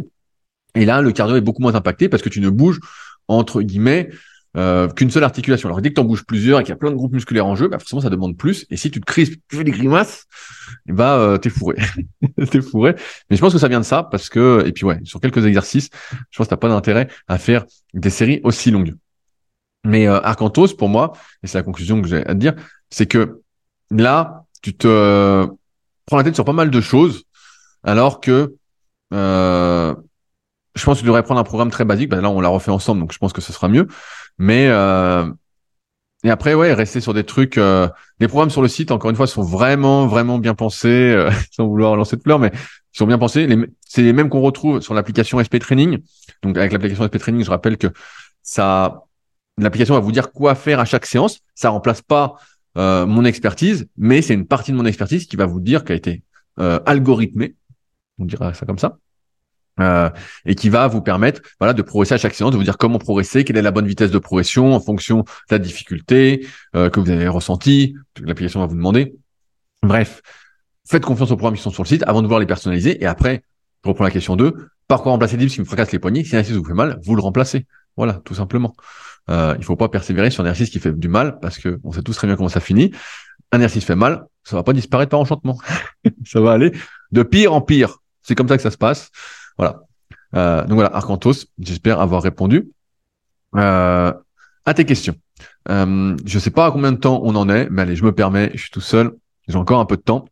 [0.75, 2.79] Et là, le cardio est beaucoup moins impacté parce que tu ne bouges
[3.27, 4.09] entre guillemets
[4.55, 5.69] euh, qu'une seule articulation.
[5.69, 7.45] Alors dès que tu en bouges plusieurs et qu'il y a plein de groupes musculaires
[7.45, 8.65] en jeu, bah forcément ça demande plus.
[8.69, 10.25] Et si tu te crispes, tu fais des grimaces,
[10.87, 11.75] et bah euh, t'es fourré,
[12.51, 12.95] t'es fourré.
[13.29, 15.45] Mais je pense que ça vient de ça parce que et puis ouais, sur quelques
[15.45, 15.89] exercices,
[16.31, 18.95] je pense que t'as pas d'intérêt à faire des séries aussi longues.
[19.83, 22.53] Mais euh, Arcantos, pour moi, et c'est la conclusion que j'ai à te dire,
[22.89, 23.41] c'est que
[23.91, 25.47] là, tu te
[26.05, 27.23] prends la tête sur pas mal de choses,
[27.83, 28.55] alors que
[29.13, 29.95] euh,
[30.77, 32.09] je pense que tu devrais prendre un programme très basique.
[32.09, 33.87] Ben là, on l'a refait ensemble, donc je pense que ce sera mieux.
[34.37, 35.29] Mais euh,
[36.23, 37.57] et après, ouais, rester sur des trucs.
[37.57, 37.87] Euh,
[38.19, 41.67] les programmes sur le site, encore une fois, sont vraiment, vraiment bien pensés, euh, sans
[41.67, 43.47] vouloir lancer de fleurs, mais ils sont bien pensés.
[43.85, 45.99] C'est les mêmes qu'on retrouve sur l'application SP Training.
[46.43, 47.87] Donc avec l'application SP Training, je rappelle que
[48.41, 49.03] ça,
[49.57, 51.39] l'application va vous dire quoi faire à chaque séance.
[51.55, 52.35] Ça remplace pas
[52.77, 55.95] euh, mon expertise, mais c'est une partie de mon expertise qui va vous dire qu'elle
[55.95, 56.23] a été
[56.59, 57.55] euh, algorithmée,
[58.19, 58.99] on dira ça comme ça,
[59.79, 60.09] euh,
[60.45, 62.97] et qui va vous permettre voilà de progresser à chaque séance, de vous dire comment
[62.99, 65.25] progresser, quelle est la bonne vitesse de progression en fonction de
[65.55, 69.15] la difficulté euh, que vous avez ressenti, l'application va vous demander.
[69.83, 70.21] Bref,
[70.87, 73.05] faites confiance aux programmes qui sont sur le site avant de voir les personnaliser et
[73.05, 73.43] après,
[73.83, 74.53] je reprends la question 2,
[74.87, 76.23] par quoi remplacer dips qui me fracasse les poignets?
[76.23, 77.67] Si un exercice vous fait mal, vous le remplacez.
[77.97, 78.75] Voilà, tout simplement.
[79.29, 81.91] Euh, il faut pas persévérer sur un exercice qui fait du mal parce que on
[81.91, 82.91] sait tous très bien comment ça finit.
[83.51, 85.59] Un exercice fait mal, ça va pas disparaître par enchantement.
[86.25, 86.71] ça va aller
[87.11, 87.97] de pire en pire.
[88.21, 89.09] C'est comme ça que ça se passe.
[89.57, 89.83] Voilà.
[90.35, 92.69] Euh, donc voilà, Arcantos, j'espère avoir répondu
[93.55, 94.13] euh,
[94.65, 95.15] à tes questions.
[95.69, 98.11] Euh, je sais pas à combien de temps on en est, mais allez, je me
[98.11, 99.15] permets, je suis tout seul,
[99.47, 100.25] j'ai encore un peu de temps.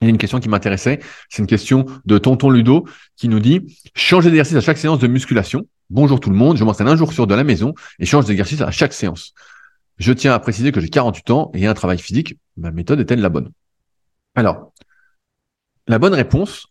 [0.00, 2.86] Il y a une question qui m'intéressait, c'est une question de Tonton Ludo
[3.16, 5.66] qui nous dit changer d'exercice à chaque séance de musculation.
[5.90, 8.60] Bonjour tout le monde, je m'entraîne un jour sur de la maison et change d'exercice
[8.60, 9.34] à chaque séance.
[9.98, 12.38] Je tiens à préciser que j'ai 48 ans et un travail physique.
[12.56, 13.50] Ma méthode est-elle la bonne?
[14.36, 14.72] Alors,
[15.88, 16.68] la bonne réponse,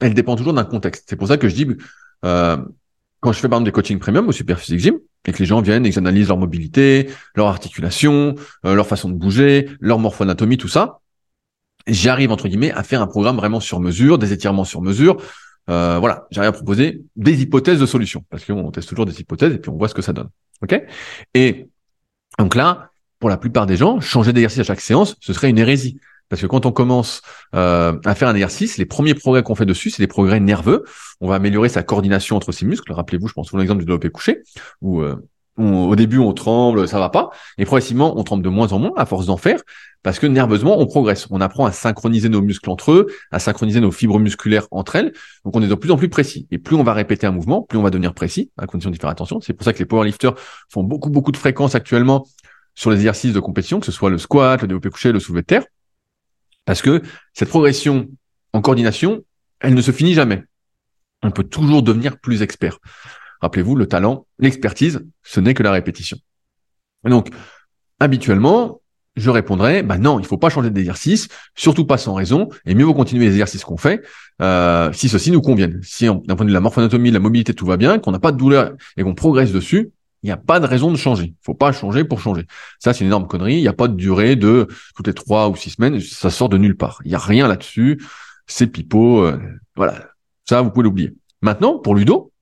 [0.00, 1.04] elle dépend toujours d'un contexte.
[1.08, 1.66] C'est pour ça que je dis,
[2.24, 2.56] euh,
[3.20, 5.46] quand je fais par exemple des coachings premium au Super Physique Gym, et que les
[5.46, 8.34] gens viennent et qu'ils analysent leur mobilité, leur articulation,
[8.64, 11.00] euh, leur façon de bouger, leur morphoanatomie, tout ça,
[11.86, 15.16] j'arrive entre guillemets à faire un programme vraiment sur mesure, des étirements sur mesure.
[15.68, 19.52] Euh, voilà, j'arrive à proposer des hypothèses de solutions parce qu'on teste toujours des hypothèses
[19.52, 20.28] et puis on voit ce que ça donne.
[20.62, 20.80] Ok?
[21.34, 21.68] Et
[22.38, 25.58] donc là, pour la plupart des gens, changer d'exercice à chaque séance, ce serait une
[25.58, 26.00] hérésie.
[26.28, 27.22] Parce que quand on commence
[27.54, 30.84] euh, à faire un exercice, les premiers progrès qu'on fait dessus, c'est des progrès nerveux.
[31.20, 32.92] On va améliorer sa coordination entre ses muscles.
[32.92, 34.42] Rappelez-vous, je pense souvent l'exemple du développé couché,
[34.82, 35.16] où euh,
[35.58, 38.92] au début on tremble, ça va pas, et progressivement on tremble de moins en moins
[38.96, 39.60] à force d'en faire,
[40.02, 41.26] parce que nerveusement on progresse.
[41.30, 45.12] On apprend à synchroniser nos muscles entre eux, à synchroniser nos fibres musculaires entre elles.
[45.44, 46.46] Donc on est de plus en plus précis.
[46.50, 48.98] Et plus on va répéter un mouvement, plus on va devenir précis, à condition d'y
[48.98, 49.40] faire attention.
[49.40, 50.34] C'est pour ça que les powerlifters
[50.68, 52.26] font beaucoup beaucoup de fréquences actuellement
[52.74, 55.40] sur les exercices de compétition, que ce soit le squat, le développé couché, le soulevé
[55.42, 55.64] de terre,
[56.68, 57.00] parce que
[57.32, 58.10] cette progression
[58.52, 59.24] en coordination,
[59.58, 60.44] elle ne se finit jamais.
[61.22, 62.78] On peut toujours devenir plus expert.
[63.40, 66.18] Rappelez-vous, le talent, l'expertise, ce n'est que la répétition.
[67.04, 67.30] donc,
[68.00, 68.82] habituellement,
[69.16, 72.84] je répondrai, bah non, il faut pas changer d'exercice, surtout pas sans raison, et mieux
[72.84, 74.02] vaut continuer les exercices qu'on fait,
[74.42, 75.80] euh, si ceux-ci nous conviennent.
[75.82, 78.20] Si d'un point de vue de la morphoanatomie, la mobilité, tout va bien, qu'on n'a
[78.20, 79.90] pas de douleur et qu'on progresse dessus,
[80.22, 81.26] il n'y a pas de raison de changer.
[81.26, 82.46] Il faut pas changer pour changer.
[82.80, 83.54] Ça, c'est une énorme connerie.
[83.54, 84.66] Il n'y a pas de durée de
[84.96, 86.00] toutes les trois ou six semaines.
[86.00, 87.00] Ça sort de nulle part.
[87.04, 88.02] Il n'y a rien là-dessus.
[88.46, 89.22] C'est pipeau.
[89.22, 89.38] Euh,
[89.76, 90.08] voilà.
[90.48, 91.14] Ça, vous pouvez l'oublier.
[91.40, 92.32] Maintenant, pour Ludo,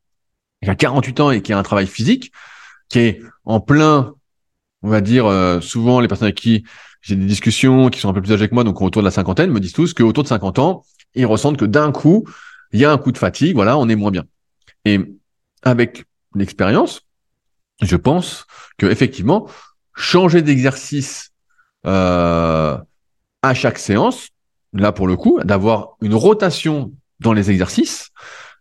[0.62, 2.32] qui a 48 ans et qui a un travail physique,
[2.88, 4.14] qui est en plein,
[4.82, 6.64] on va dire, euh, souvent les personnes avec qui
[7.02, 9.10] j'ai des discussions, qui sont un peu plus âgées que moi, donc autour de la
[9.10, 10.82] cinquantaine, me disent tous qu'autour de 50 ans,
[11.14, 12.24] ils ressentent que d'un coup,
[12.72, 14.24] il y a un coup de fatigue, voilà, on est moins bien.
[14.84, 14.98] Et
[15.62, 16.04] avec
[16.34, 17.05] l'expérience,
[17.82, 18.46] je pense
[18.78, 19.48] que effectivement,
[19.94, 21.30] changer d'exercice
[21.86, 22.76] euh,
[23.42, 24.28] à chaque séance,
[24.72, 28.10] là pour le coup, d'avoir une rotation dans les exercices,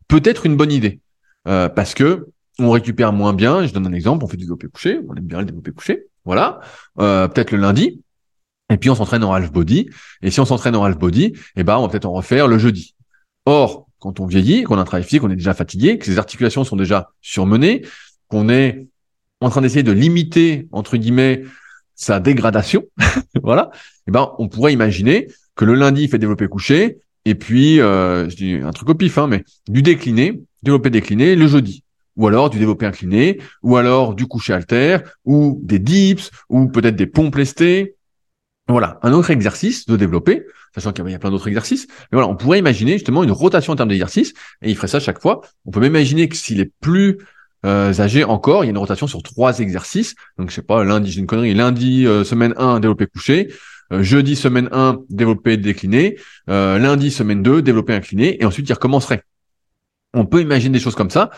[0.08, 1.00] peut être une bonne idée.
[1.48, 3.66] Euh, parce que on récupère moins bien.
[3.66, 6.08] Je donne un exemple, on fait du développé couché, on aime bien le développé couché,
[6.24, 6.62] voilà.
[7.00, 8.02] Euh, peut-être le lundi,
[8.70, 9.90] et puis on s'entraîne en half body.
[10.22, 12.58] Et si on s'entraîne en half body, eh ben on va peut-être en refaire le
[12.58, 12.96] jeudi.
[13.46, 16.18] Or, quand on vieillit, qu'on a un travail physique, qu'on est déjà fatigué, que ses
[16.18, 17.86] articulations sont déjà surmenées,
[18.28, 18.88] qu'on est
[19.42, 21.44] en train d'essayer de limiter entre guillemets
[21.96, 22.84] sa dégradation,
[23.44, 23.72] voilà.
[24.08, 28.30] Eh ben on pourrait imaginer que le lundi il fait développer couché, et puis euh,
[28.30, 31.84] je dis un truc au pif, hein, mais du décliné développé décliné le jeudi.
[32.18, 36.96] Ou alors du développé incliné, ou alors du coucher alter, ou des dips, ou peut-être
[36.96, 37.96] des pompes lestées.
[38.68, 41.88] Voilà, un autre exercice de développer, sachant qu'il y a plein d'autres exercices.
[41.88, 45.00] Mais voilà, on pourrait imaginer justement une rotation en termes d'exercice, et il ferait ça
[45.00, 45.42] chaque fois.
[45.66, 47.18] On peut même imaginer que s'il est plus
[47.66, 50.16] euh, âgé encore, il y a une rotation sur trois exercices.
[50.38, 53.52] Donc je sais pas, lundi, j'ai une connerie, lundi, euh, semaine 1, développé couché,
[53.92, 59.24] euh, jeudi, semaine 1, développé décliné, lundi, semaine 2, développé incliné, et ensuite il recommencerait
[60.16, 61.30] on peut imaginer des choses comme ça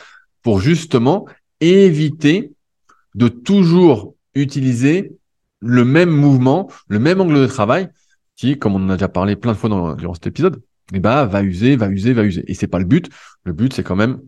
[0.44, 1.26] pour justement
[1.60, 2.54] éviter
[3.16, 5.14] de toujours utiliser
[5.60, 7.90] le même mouvement, le même angle de travail
[8.36, 10.62] qui, comme on en a déjà parlé plein de fois dans, durant cet épisode,
[10.94, 12.44] eh ben, va user, va user, va user.
[12.48, 13.10] Et c'est pas le but.
[13.44, 14.22] Le but, c'est quand même,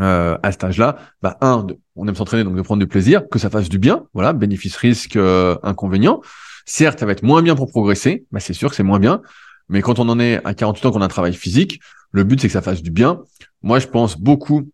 [0.00, 3.38] euh, à cet âge-là, bah, un, on aime s'entraîner, donc de prendre du plaisir, que
[3.38, 4.04] ça fasse du bien.
[4.12, 6.20] Voilà, bénéfice, risque, euh, inconvénient.
[6.66, 8.26] Certes, ça va être moins bien pour progresser.
[8.30, 9.22] Bah, c'est sûr que c'est moins bien.
[9.68, 11.80] Mais quand on en est à 48 ans, qu'on a un travail physique,
[12.12, 13.22] le but, c'est que ça fasse du bien.
[13.62, 14.68] Moi, je pense beaucoup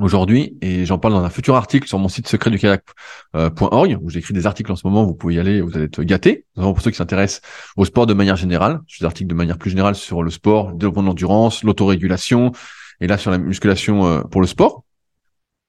[0.00, 4.10] aujourd'hui, et j'en parle dans un futur article sur mon site secret du kayak.org, où
[4.10, 6.46] j'écris des articles en ce moment, vous pouvez y aller, vous allez être gâtés.
[6.54, 7.42] Pour ceux qui s'intéressent
[7.76, 10.30] au sport de manière générale, je fais des articles de manière plus générale sur le
[10.30, 12.52] sport, le développement de l'endurance, l'autorégulation,
[13.00, 14.84] et là sur la musculation euh, pour le sport.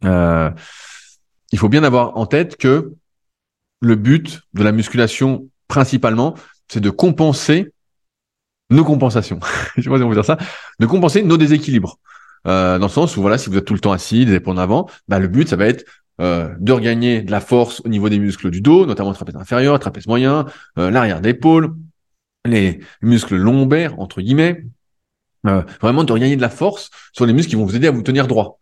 [0.03, 0.51] Euh,
[1.51, 2.93] il faut bien avoir en tête que
[3.81, 6.35] le but de la musculation principalement,
[6.67, 7.71] c'est de compenser
[8.69, 9.39] nos compensations.
[9.75, 10.37] je sais pas si on peut dire ça,
[10.79, 11.99] de compenser nos déséquilibres.
[12.47, 14.55] Euh, dans le sens où voilà, si vous êtes tout le temps assis, des épaules
[14.55, 15.85] en avant, bah, le but ça va être
[16.19, 19.79] euh, de regagner de la force au niveau des muscles du dos, notamment trapèze inférieur,
[19.79, 20.45] trapèze moyen,
[20.77, 21.75] euh, l'arrière d'épaule,
[22.45, 24.63] les muscles lombaires entre guillemets,
[25.47, 27.91] euh, vraiment de regagner de la force sur les muscles qui vont vous aider à
[27.91, 28.59] vous tenir droit.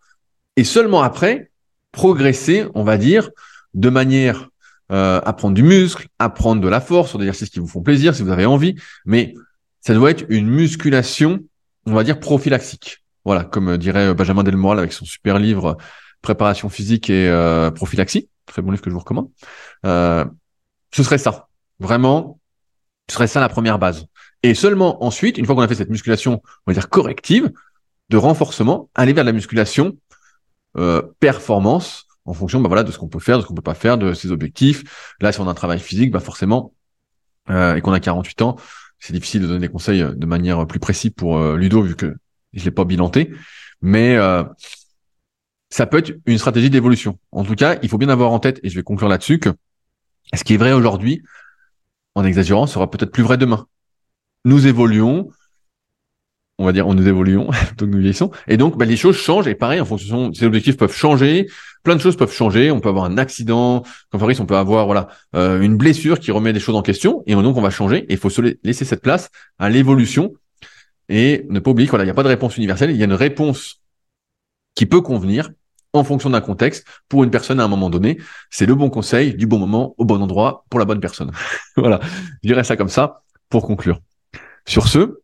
[0.55, 1.51] Et seulement après
[1.91, 3.29] progresser, on va dire,
[3.73, 4.49] de manière
[4.91, 7.67] euh, à prendre du muscle, à prendre de la force sur des exercices qui vous
[7.67, 8.75] font plaisir si vous avez envie,
[9.05, 9.33] mais
[9.81, 11.39] ça doit être une musculation,
[11.85, 13.03] on va dire prophylaxique.
[13.25, 15.77] Voilà, comme dirait Benjamin Delmoral avec son super livre
[16.21, 19.29] Préparation physique et euh, prophylaxie, très bon livre que je vous recommande.
[19.85, 20.25] Euh,
[20.91, 21.47] ce serait ça,
[21.79, 22.41] vraiment,
[23.07, 24.05] ce serait ça la première base.
[24.43, 27.51] Et seulement ensuite, une fois qu'on a fait cette musculation, on va dire corrective,
[28.09, 29.97] de renforcement, aller vers la musculation
[30.77, 33.61] euh, performance en fonction bah voilà de ce qu'on peut faire, de ce qu'on peut
[33.61, 35.15] pas faire, de ses objectifs.
[35.19, 36.73] Là, si on a un travail physique, bah forcément,
[37.49, 38.55] euh, et qu'on a 48 ans,
[38.99, 41.95] c'est difficile de donner des conseils euh, de manière plus précise pour euh, Ludo vu
[41.95, 42.15] que
[42.53, 43.31] je l'ai pas bilanté.
[43.81, 44.43] Mais euh,
[45.69, 47.17] ça peut être une stratégie d'évolution.
[47.31, 49.49] En tout cas, il faut bien avoir en tête, et je vais conclure là-dessus, que
[50.33, 51.23] ce qui est vrai aujourd'hui,
[52.15, 53.67] en exagérant, sera peut-être plus vrai demain.
[54.45, 55.29] Nous évoluons,
[56.57, 59.47] on va dire, on nous évoluons, donc nous vieillissons, et donc bah, les choses changent,
[59.47, 61.47] et pareil, en fonction, ces objectifs peuvent changer,
[61.83, 64.85] plein de choses peuvent changer, on peut avoir un accident, comme Fabrice, on peut avoir
[64.85, 67.99] voilà euh, une blessure qui remet des choses en question, et donc on va changer,
[68.09, 70.33] et il faut se laisser cette place à l'évolution,
[71.07, 73.13] et ne pas oublier qu'il n'y a pas de réponse universelle, il y a une
[73.13, 73.81] réponse
[74.75, 75.49] qui peut convenir
[75.93, 78.19] en fonction d'un contexte pour une personne à un moment donné.
[78.49, 81.31] C'est le bon conseil du bon moment au bon endroit pour la bonne personne.
[81.75, 81.99] voilà,
[82.43, 83.99] je dirais ça comme ça pour conclure.
[84.69, 85.15] Sur ce,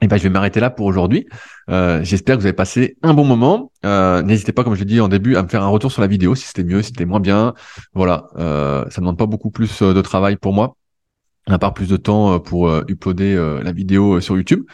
[0.00, 1.28] eh ben, je vais m'arrêter là pour aujourd'hui.
[1.70, 3.70] Euh, J'espère que vous avez passé un bon moment.
[3.84, 6.00] Euh, N'hésitez pas, comme je l'ai dit en début, à me faire un retour sur
[6.00, 7.54] la vidéo, si c'était mieux, si c'était moins bien.
[7.94, 10.74] Voilà, euh, ça ne demande pas beaucoup plus euh, de travail pour moi,
[11.46, 14.64] à part plus de temps pour uploader la vidéo sur YouTube.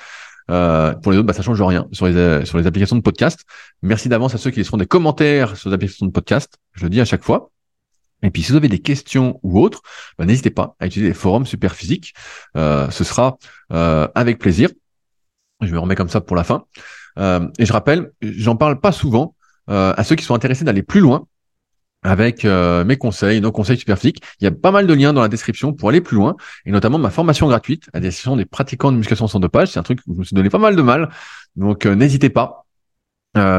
[0.47, 3.41] pour les autres, bah, ça change rien sur les, sur les applications de podcast.
[3.83, 6.57] Merci d'avance à ceux qui laisseront des commentaires sur les applications de podcast.
[6.73, 7.51] Je le dis à chaque fois.
[8.23, 9.83] Et puis, si vous avez des questions ou autres,
[10.19, 12.15] bah, n'hésitez pas à utiliser les forums super physiques.
[12.55, 13.39] ce sera
[13.71, 14.71] avec plaisir.
[15.61, 16.65] Je me remets comme ça pour la fin.
[17.19, 19.35] Euh, et je rappelle, j'en parle pas souvent
[19.71, 21.27] euh, à ceux qui sont intéressés d'aller plus loin
[22.03, 24.23] avec euh, mes conseils, nos conseils superphysiques.
[24.41, 26.71] Il y a pas mal de liens dans la description pour aller plus loin, et
[26.71, 29.73] notamment ma formation gratuite à destination des pratiquants de musculation sans dopage.
[29.73, 31.09] C'est un truc où je me suis donné pas mal de mal,
[31.57, 32.65] donc n'hésitez pas.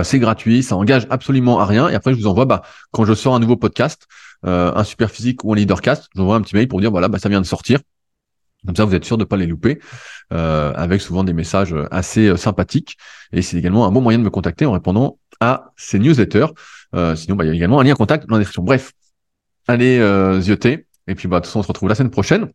[0.04, 1.90] c'est gratuit, ça engage absolument à rien.
[1.90, 4.08] Et après, je vous envoie, bah, quand je sors un nouveau podcast,
[4.44, 7.08] un super physique ou un leadercast, je vous envoie un petit mail pour dire voilà,
[7.08, 7.80] bah, ça vient de sortir.
[8.66, 9.80] Comme ça, vous êtes sûr de ne pas les louper,
[10.34, 12.98] euh, avec souvent des messages assez euh, sympathiques.
[13.32, 16.48] Et c'est également un bon moyen de me contacter en répondant à ces newsletters.
[16.96, 18.64] Euh, sinon, bah, il y a également un lien contact dans la description.
[18.64, 18.94] Bref,
[19.68, 20.88] allez euh, zioter.
[21.08, 22.52] Et puis, bah, de toute façon, on se retrouve la semaine prochaine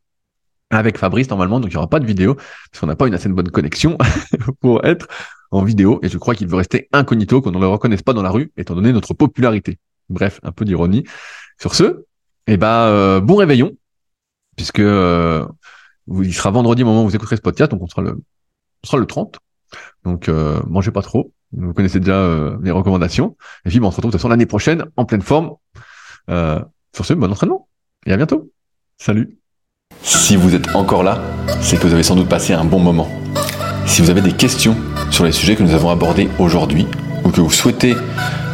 [0.71, 1.61] avec Fabrice normalement.
[1.61, 3.97] Donc, il n'y aura pas de vidéo parce qu'on n'a pas une assez bonne connexion
[4.61, 5.07] pour être
[5.51, 6.01] en vidéo.
[6.03, 8.53] Et je crois qu'il veut rester incognito, qu'on ne le reconnaisse pas dans la rue,
[8.57, 9.79] étant donné notre popularité.
[10.09, 11.05] Bref, un peu d'ironie.
[11.63, 12.05] Sur ce,
[12.49, 13.73] eh ben, bon réveillon,
[14.57, 18.21] puisque il sera vendredi au moment où vous écouterez ce podcast, donc on sera le,
[18.83, 19.39] on sera le 30.
[20.05, 21.33] Donc euh, mangez pas trop.
[21.53, 23.37] Vous connaissez déjà euh, les recommandations.
[23.65, 25.53] Et puis on se retrouve de toute façon l'année prochaine en pleine forme.
[26.31, 26.61] Euh,
[26.95, 27.69] sur ce, bon entraînement
[28.07, 28.53] et à bientôt.
[28.99, 29.39] Salut.
[30.03, 31.23] Si vous êtes encore là,
[31.61, 33.09] c'est que vous avez sans doute passé un bon moment.
[33.87, 34.77] Si vous avez des questions
[35.11, 36.87] sur les sujets que nous avons abordés aujourd'hui
[37.25, 37.95] ou que vous souhaitez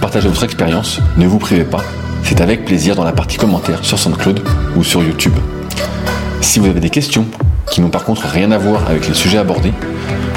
[0.01, 1.83] partager votre expérience, ne vous privez pas.
[2.29, 4.43] C'est avec plaisir dans la partie commentaires sur SoundCloud
[4.77, 5.33] ou sur YouTube.
[6.43, 7.25] Si vous avez des questions
[7.71, 9.73] qui n'ont par contre rien à voir avec les sujets abordés,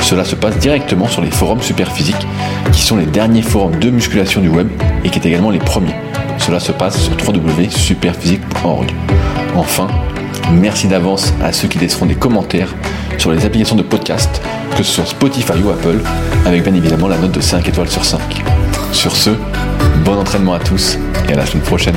[0.02, 2.26] cela se passe directement sur les forums Superphysique,
[2.72, 4.70] qui sont les derniers forums de musculation du web
[5.04, 5.94] et qui est également les premiers.
[6.38, 8.90] Cela se passe sur www.superphysique.org.
[9.58, 9.88] Enfin,
[10.50, 12.74] merci d'avance à ceux qui laisseront des commentaires
[13.18, 14.42] sur les applications de podcast,
[14.78, 16.00] que ce soit Spotify ou Apple,
[16.46, 18.22] avec bien évidemment la note de 5 étoiles sur 5.
[18.94, 19.32] Sur ce,
[20.04, 20.98] bon entraînement à tous
[21.30, 21.96] et à la semaine prochaine.